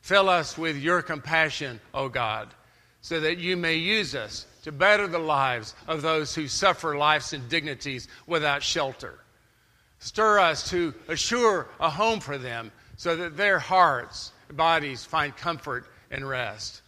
Fill 0.00 0.30
us 0.30 0.56
with 0.56 0.78
your 0.78 1.02
compassion, 1.02 1.78
O 1.92 2.04
oh 2.04 2.08
God, 2.08 2.54
so 3.02 3.20
that 3.20 3.36
you 3.36 3.54
may 3.54 3.74
use 3.74 4.14
us 4.14 4.46
to 4.62 4.72
better 4.72 5.06
the 5.06 5.18
lives 5.18 5.74
of 5.86 6.00
those 6.00 6.34
who 6.34 6.48
suffer 6.48 6.96
life's 6.96 7.34
indignities 7.34 8.08
without 8.26 8.62
shelter. 8.62 9.18
Stir 9.98 10.38
us 10.38 10.70
to 10.70 10.94
assure 11.08 11.68
a 11.80 11.90
home 11.90 12.20
for 12.20 12.38
them 12.38 12.72
so 12.96 13.14
that 13.14 13.36
their 13.36 13.58
hearts, 13.58 14.32
bodies 14.50 15.04
find 15.04 15.36
comfort 15.36 15.86
and 16.10 16.26
rest. 16.26 16.80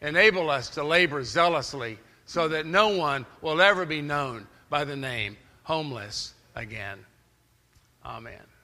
Enable 0.00 0.50
us 0.50 0.70
to 0.70 0.84
labor 0.84 1.24
zealously 1.24 1.98
so 2.26 2.48
that 2.48 2.66
no 2.66 2.88
one 2.88 3.24
will 3.40 3.60
ever 3.60 3.86
be 3.86 4.02
known 4.02 4.46
by 4.68 4.84
the 4.84 4.96
name 4.96 5.36
homeless 5.62 6.34
again. 6.54 6.98
Amen. 8.04 8.55